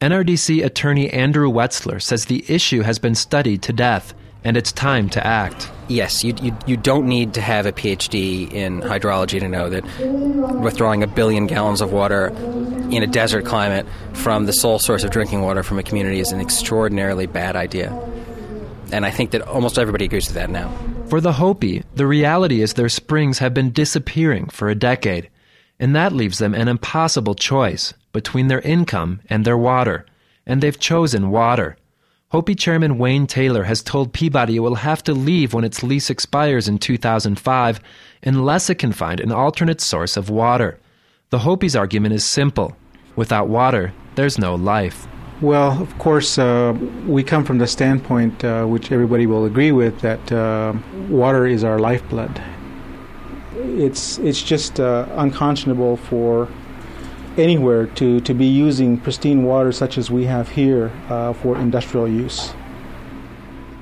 [0.00, 4.14] NRDC attorney Andrew Wetzler says the issue has been studied to death
[4.44, 5.70] and it's time to act.
[5.88, 9.84] Yes, you, you, you don't need to have a PhD in hydrology to know that
[10.60, 12.28] withdrawing a billion gallons of water
[12.90, 16.32] in a desert climate from the sole source of drinking water from a community is
[16.32, 17.90] an extraordinarily bad idea.
[18.92, 20.72] And I think that almost everybody agrees with that now.
[21.08, 25.30] For the Hopi, the reality is their springs have been disappearing for a decade,
[25.78, 30.06] and that leaves them an impossible choice between their income and their water,
[30.46, 31.76] and they've chosen water.
[32.30, 36.10] Hopi Chairman Wayne Taylor has told Peabody it will have to leave when its lease
[36.10, 37.80] expires in 2005
[38.22, 40.78] unless it can find an alternate source of water.
[41.30, 42.76] The Hopi's argument is simple
[43.16, 45.08] without water, there's no life.
[45.40, 46.76] Well, of course, uh,
[47.06, 50.74] we come from the standpoint, uh, which everybody will agree with, that uh,
[51.08, 52.42] water is our lifeblood.
[53.56, 56.48] It's it's just uh, unconscionable for
[57.38, 62.08] anywhere to, to be using pristine water such as we have here uh, for industrial
[62.08, 62.52] use.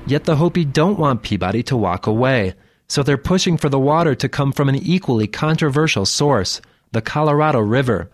[0.05, 2.53] Yet the Hopi don't want Peabody to walk away,
[2.87, 7.59] so they're pushing for the water to come from an equally controversial source, the Colorado
[7.59, 8.09] River.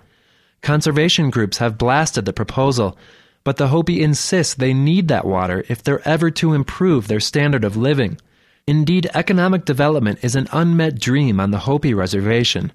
[0.62, 2.98] Conservation groups have blasted the proposal
[3.44, 7.64] but the Hopi insist they need that water if they're ever to improve their standard
[7.64, 8.18] of living.
[8.66, 12.72] Indeed, economic development is an unmet dream on the Hopi reservation.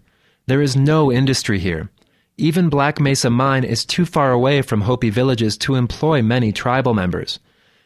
[0.46, 1.90] There is no industry here.
[2.40, 6.94] Even Black Mesa Mine is too far away from Hopi villages to employ many tribal
[6.94, 7.40] members.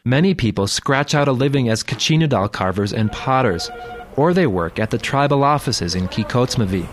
[0.05, 3.71] Many people scratch out a living as kachina doll carvers and potters,
[4.15, 6.85] or they work at the tribal offices in Kykotsmovi.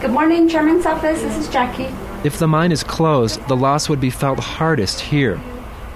[0.00, 1.22] Good morning, Chairman's office.
[1.22, 1.92] This is Jackie.
[2.22, 5.40] If the mine is closed, the loss would be felt hardest here.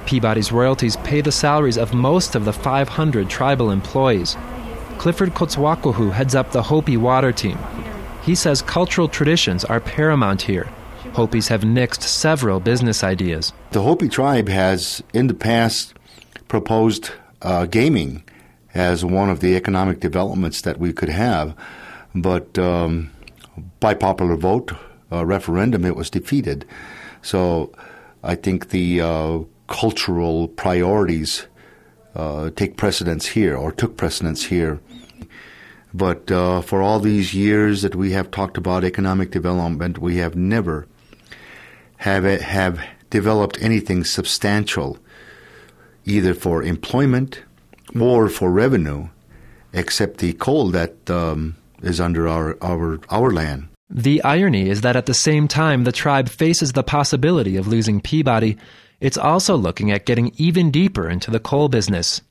[0.06, 4.36] Peabody's royalties pay the salaries of most of the 500 tribal employees.
[4.98, 7.58] Clifford Kotswakohu heads up the Hopi water team.
[8.22, 10.68] He says cultural traditions are paramount here.
[11.14, 13.52] Hopis have nixed several business ideas.
[13.72, 15.94] The Hopi tribe has, in the past,
[16.48, 17.10] proposed
[17.42, 18.22] uh, gaming
[18.74, 21.54] as one of the economic developments that we could have,
[22.14, 23.10] but um,
[23.80, 24.72] by popular vote,
[25.10, 26.64] uh, referendum, it was defeated.
[27.20, 27.72] So
[28.22, 31.46] I think the uh, cultural priorities
[32.14, 34.80] uh, take precedence here, or took precedence here.
[35.94, 40.34] But uh, for all these years that we have talked about economic development, we have
[40.34, 40.86] never
[41.98, 42.80] have it, have
[43.10, 44.98] developed anything substantial,
[46.04, 47.42] either for employment
[47.98, 49.08] or for revenue,
[49.72, 53.68] except the coal that um, is under our, our our land.
[53.90, 58.00] The irony is that at the same time the tribe faces the possibility of losing
[58.00, 58.56] Peabody,
[59.00, 62.22] it's also looking at getting even deeper into the coal business.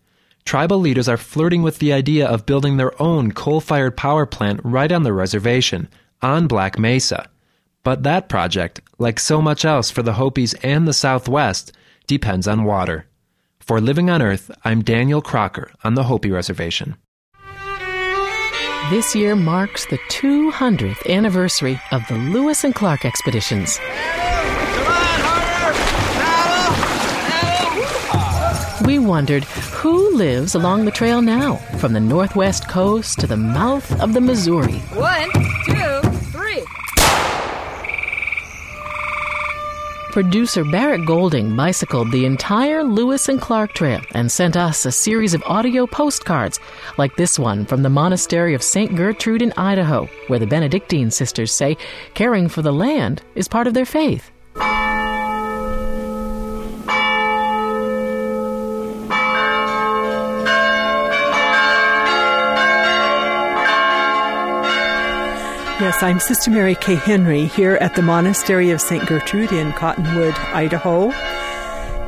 [0.46, 4.60] Tribal leaders are flirting with the idea of building their own coal fired power plant
[4.64, 5.88] right on the reservation,
[6.22, 7.30] on Black Mesa.
[7.84, 11.72] But that project, like so much else for the Hopis and the Southwest,
[12.08, 13.06] depends on water.
[13.60, 16.96] For Living on Earth, I'm Daniel Crocker on the Hopi Reservation.
[18.90, 23.80] This year marks the 200th anniversary of the Lewis and Clark expeditions.
[28.92, 33.90] We wondered who lives along the trail now, from the northwest coast to the mouth
[34.02, 34.80] of the Missouri.
[34.92, 35.32] One,
[35.66, 36.02] two,
[36.34, 36.66] three.
[40.12, 45.34] Producer Barrett Golding bicycled the entire Lewis and Clark Trail and sent us a series
[45.34, 46.60] of audio postcards,
[46.98, 48.94] like this one from the monastery of St.
[48.94, 51.78] Gertrude in Idaho, where the Benedictine sisters say
[52.14, 54.32] caring for the land is part of their faith.
[65.82, 69.04] Yes, I'm Sister Mary Kay Henry here at the Monastery of St.
[69.08, 71.10] Gertrude in Cottonwood, Idaho,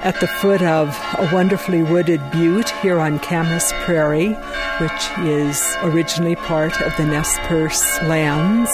[0.03, 4.33] at the foot of a wonderfully wooded butte here on Camas Prairie,
[4.79, 8.69] which is originally part of the Nez Perce lands.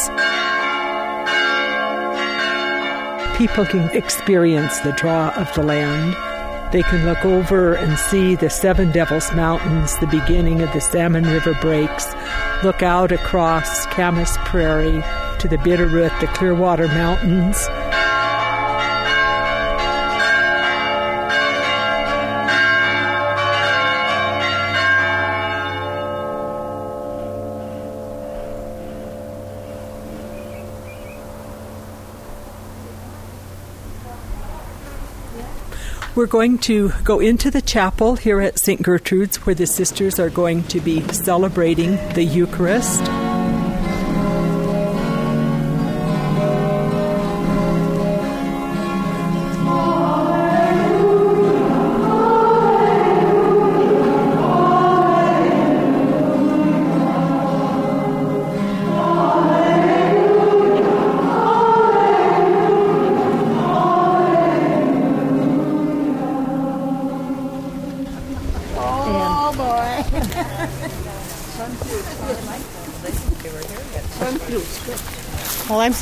[3.38, 6.14] People can experience the draw of the land.
[6.72, 11.24] They can look over and see the Seven Devils Mountains, the beginning of the Salmon
[11.24, 12.14] River breaks,
[12.64, 15.04] look out across Camas Prairie
[15.40, 17.68] to the Bitterroot, the Clearwater Mountains.
[36.20, 38.82] We're going to go into the chapel here at St.
[38.82, 43.29] Gertrude's where the sisters are going to be celebrating the Eucharist.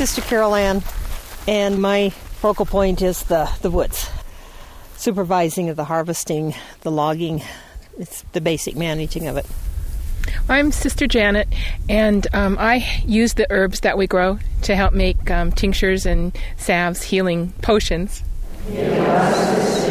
[0.07, 0.83] Sister Carol Ann,
[1.49, 4.09] and my focal point is the, the woods.
[4.95, 7.43] Supervising of the harvesting, the logging,
[7.99, 9.45] it's the basic managing of it.
[10.47, 11.49] I'm Sister Janet,
[11.89, 16.33] and um, I use the herbs that we grow to help make um, tinctures and
[16.55, 18.23] salves, healing potions.
[18.69, 19.86] Well,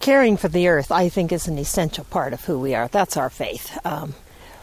[0.00, 2.88] caring for the earth, I think, is an essential part of who we are.
[2.88, 3.78] That's our faith.
[3.84, 4.14] Um,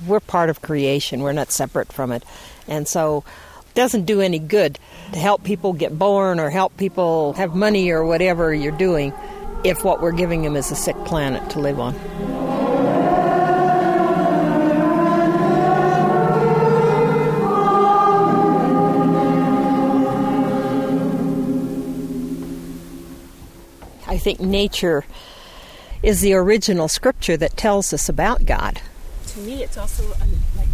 [0.05, 2.23] we're part of creation, we're not separate from it.
[2.67, 3.23] And so
[3.67, 4.77] it doesn't do any good
[5.13, 9.13] to help people get born or help people have money or whatever you're doing
[9.63, 12.47] if what we're giving them is a sick planet to live on.
[24.18, 25.05] I think nature
[26.01, 28.82] is the original scripture that tells us about God.
[29.28, 30.26] To me, it's also a,
[30.57, 30.68] like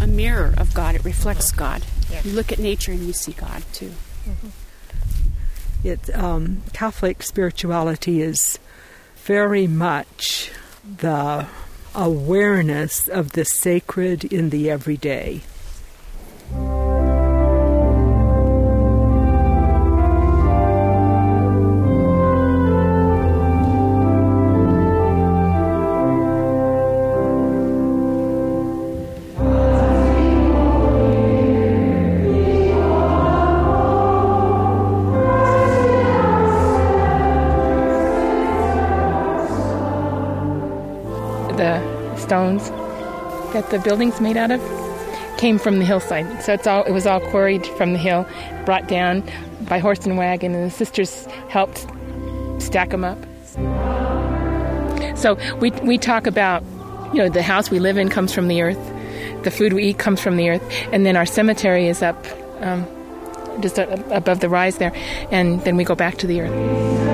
[0.00, 0.94] a mirror of God.
[0.94, 1.82] It reflects God.
[2.22, 3.90] You look at nature and you see God too.
[5.82, 8.60] It, um, Catholic spirituality is
[9.16, 10.52] very much
[10.84, 11.48] the
[11.96, 15.42] awareness of the sacred in the everyday.
[41.56, 42.68] The stones
[43.52, 44.60] that the building's made out of
[45.38, 46.42] came from the hillside.
[46.42, 48.26] So it's all it was all quarried from the hill,
[48.64, 49.22] brought down
[49.68, 51.86] by horse and wagon, and the sisters helped
[52.58, 53.18] stack them up.
[55.16, 56.62] So we we talk about
[57.12, 58.92] you know the house we live in comes from the earth,
[59.44, 62.26] the food we eat comes from the earth, and then our cemetery is up
[62.60, 62.86] um,
[63.60, 64.92] just above the rise there,
[65.30, 67.13] and then we go back to the earth.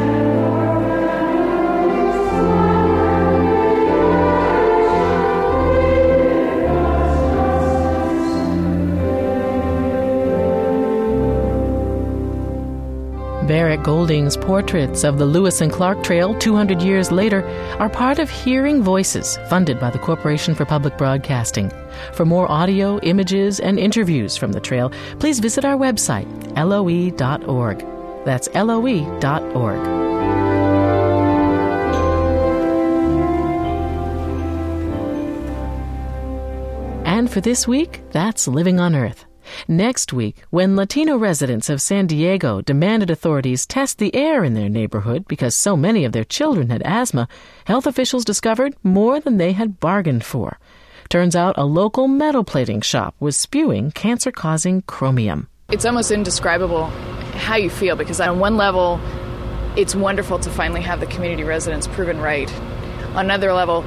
[13.51, 17.43] Barrett Golding's portraits of the Lewis and Clark Trail 200 years later
[17.81, 21.69] are part of Hearing Voices, funded by the Corporation for Public Broadcasting.
[22.13, 27.85] For more audio, images, and interviews from the trail, please visit our website, loe.org.
[28.25, 29.81] That's loe.org.
[37.05, 39.25] And for this week, that's Living on Earth.
[39.69, 44.69] Next week, when Latino residents of San Diego demanded authorities test the air in their
[44.69, 47.29] neighborhood because so many of their children had asthma,
[47.65, 50.59] health officials discovered more than they had bargained for.
[51.09, 55.49] Turns out a local metal plating shop was spewing cancer causing chromium.
[55.71, 56.87] It's almost indescribable
[57.35, 59.01] how you feel because, on one level,
[59.77, 62.53] it's wonderful to finally have the community residents proven right.
[63.15, 63.85] On another level,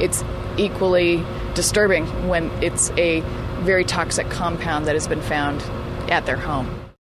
[0.00, 0.24] it's
[0.56, 3.20] equally disturbing when it's a
[3.64, 5.60] very toxic compound that has been found
[6.10, 6.68] at their home.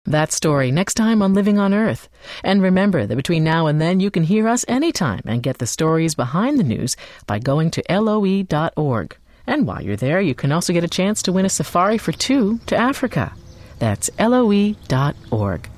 [0.05, 2.09] That story next time on Living on Earth.
[2.43, 5.67] And remember that between now and then you can hear us anytime and get the
[5.67, 6.97] stories behind the news
[7.27, 9.17] by going to loe.org.
[9.47, 12.13] And while you're there, you can also get a chance to win a safari for
[12.13, 13.33] two to Africa.
[13.79, 15.71] That's loe.org.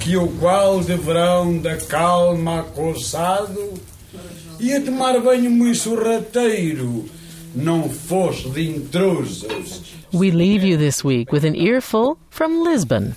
[0.00, 3.74] que o qual de verão da calma acossado
[4.58, 7.04] ia tomar banho muito sorrateiro,
[7.54, 9.82] não fosse de intrusos.
[10.12, 13.14] We leave you this week with an earful from Lisbon.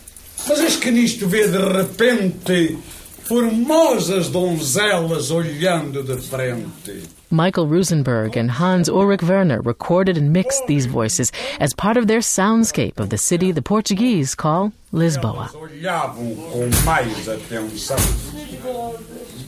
[0.47, 2.77] Mas que nisto vê de repente
[3.23, 7.03] formosas donzelas olhando de frente.
[7.31, 12.21] Michael Rosenberg and Hans Ulrich Werner recorded and mixed these voices as part of their
[12.21, 15.49] soundscape of the city the Portuguese call Lisboa.
[15.55, 17.97] Olhavam com mais atenção.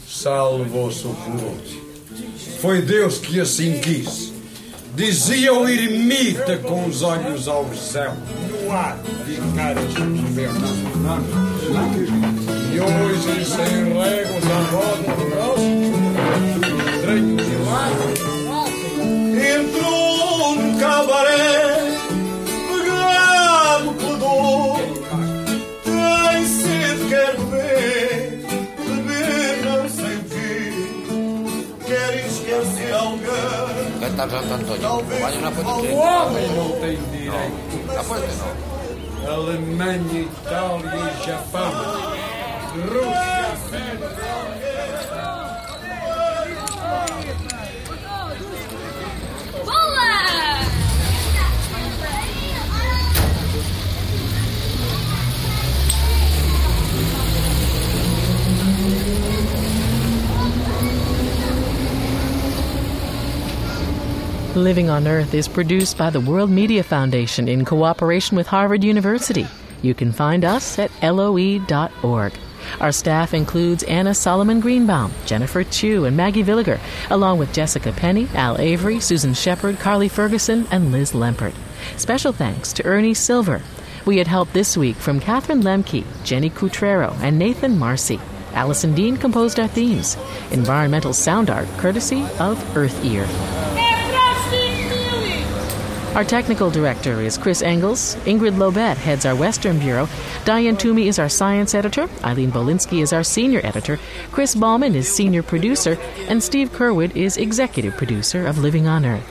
[0.07, 1.55] salvou-se o povo.
[2.59, 4.34] Foi Deus que assim quis.
[4.95, 8.13] Dizia o eremita com os olhos ao céu,
[8.63, 10.49] no ar ficar a chover.
[12.73, 16.13] E hoje, sem réguas à roda do próximo,
[16.95, 17.83] estranho de lá,
[19.59, 21.53] entrou no cabaré,
[22.71, 24.79] pegado por dor,
[25.83, 28.14] tem sede, quer beber,
[34.05, 35.01] Questa soltanto io.
[35.01, 37.93] Voglio una foto di Venuta in diretta.
[37.93, 39.33] La foto no.
[39.33, 41.73] Allemagne, Italia, Giappone,
[42.83, 43.57] Russia,
[64.65, 69.45] Living on Earth is produced by the World Media Foundation in cooperation with Harvard University.
[69.83, 72.33] You can find us at loe.org.
[72.79, 76.79] Our staff includes Anna Solomon Greenbaum, Jennifer Chu, and Maggie Villiger,
[77.11, 81.53] along with Jessica Penny, Al Avery, Susan Shepard, Carly Ferguson, and Liz Lempert.
[81.95, 83.61] Special thanks to Ernie Silver.
[84.03, 88.19] We had help this week from Catherine Lemke, Jenny Cutrero, and Nathan Marcy.
[88.53, 90.17] Allison Dean composed our themes.
[90.49, 93.27] Environmental sound art courtesy of Earth Ear.
[96.15, 98.15] Our technical director is Chris Engels.
[98.23, 100.07] Ingrid Lobet heads our Western Bureau.
[100.45, 102.07] Diane Toomey is our science editor.
[102.23, 103.99] Eileen Bolinsky is our senior editor.
[104.31, 105.97] Chris Ballman is senior producer.
[106.29, 109.27] And Steve Curwood is executive producer of Living on Earth.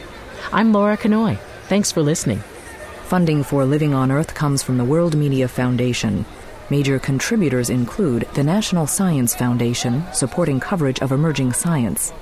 [0.53, 1.39] I'm Laura Knoy.
[1.69, 2.41] Thanks for listening.
[3.05, 6.27] Funding for Living on Earth comes from the World Media Foundation.
[6.69, 12.13] Major contributors include the National Science Foundation, supporting coverage of emerging science,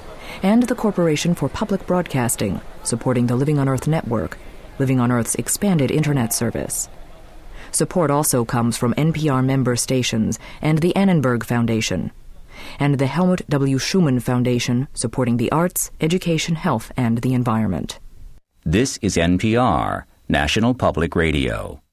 [0.40, 4.38] and the Corporation for Public Broadcasting, supporting the Living on Earth network,
[4.82, 6.88] Living on Earth's expanded Internet service.
[7.70, 12.10] Support also comes from NPR member stations and the Annenberg Foundation,
[12.80, 13.78] and the Helmut W.
[13.78, 18.00] Schumann Foundation, supporting the arts, education, health, and the environment.
[18.64, 21.82] This is NPR, National Public Radio.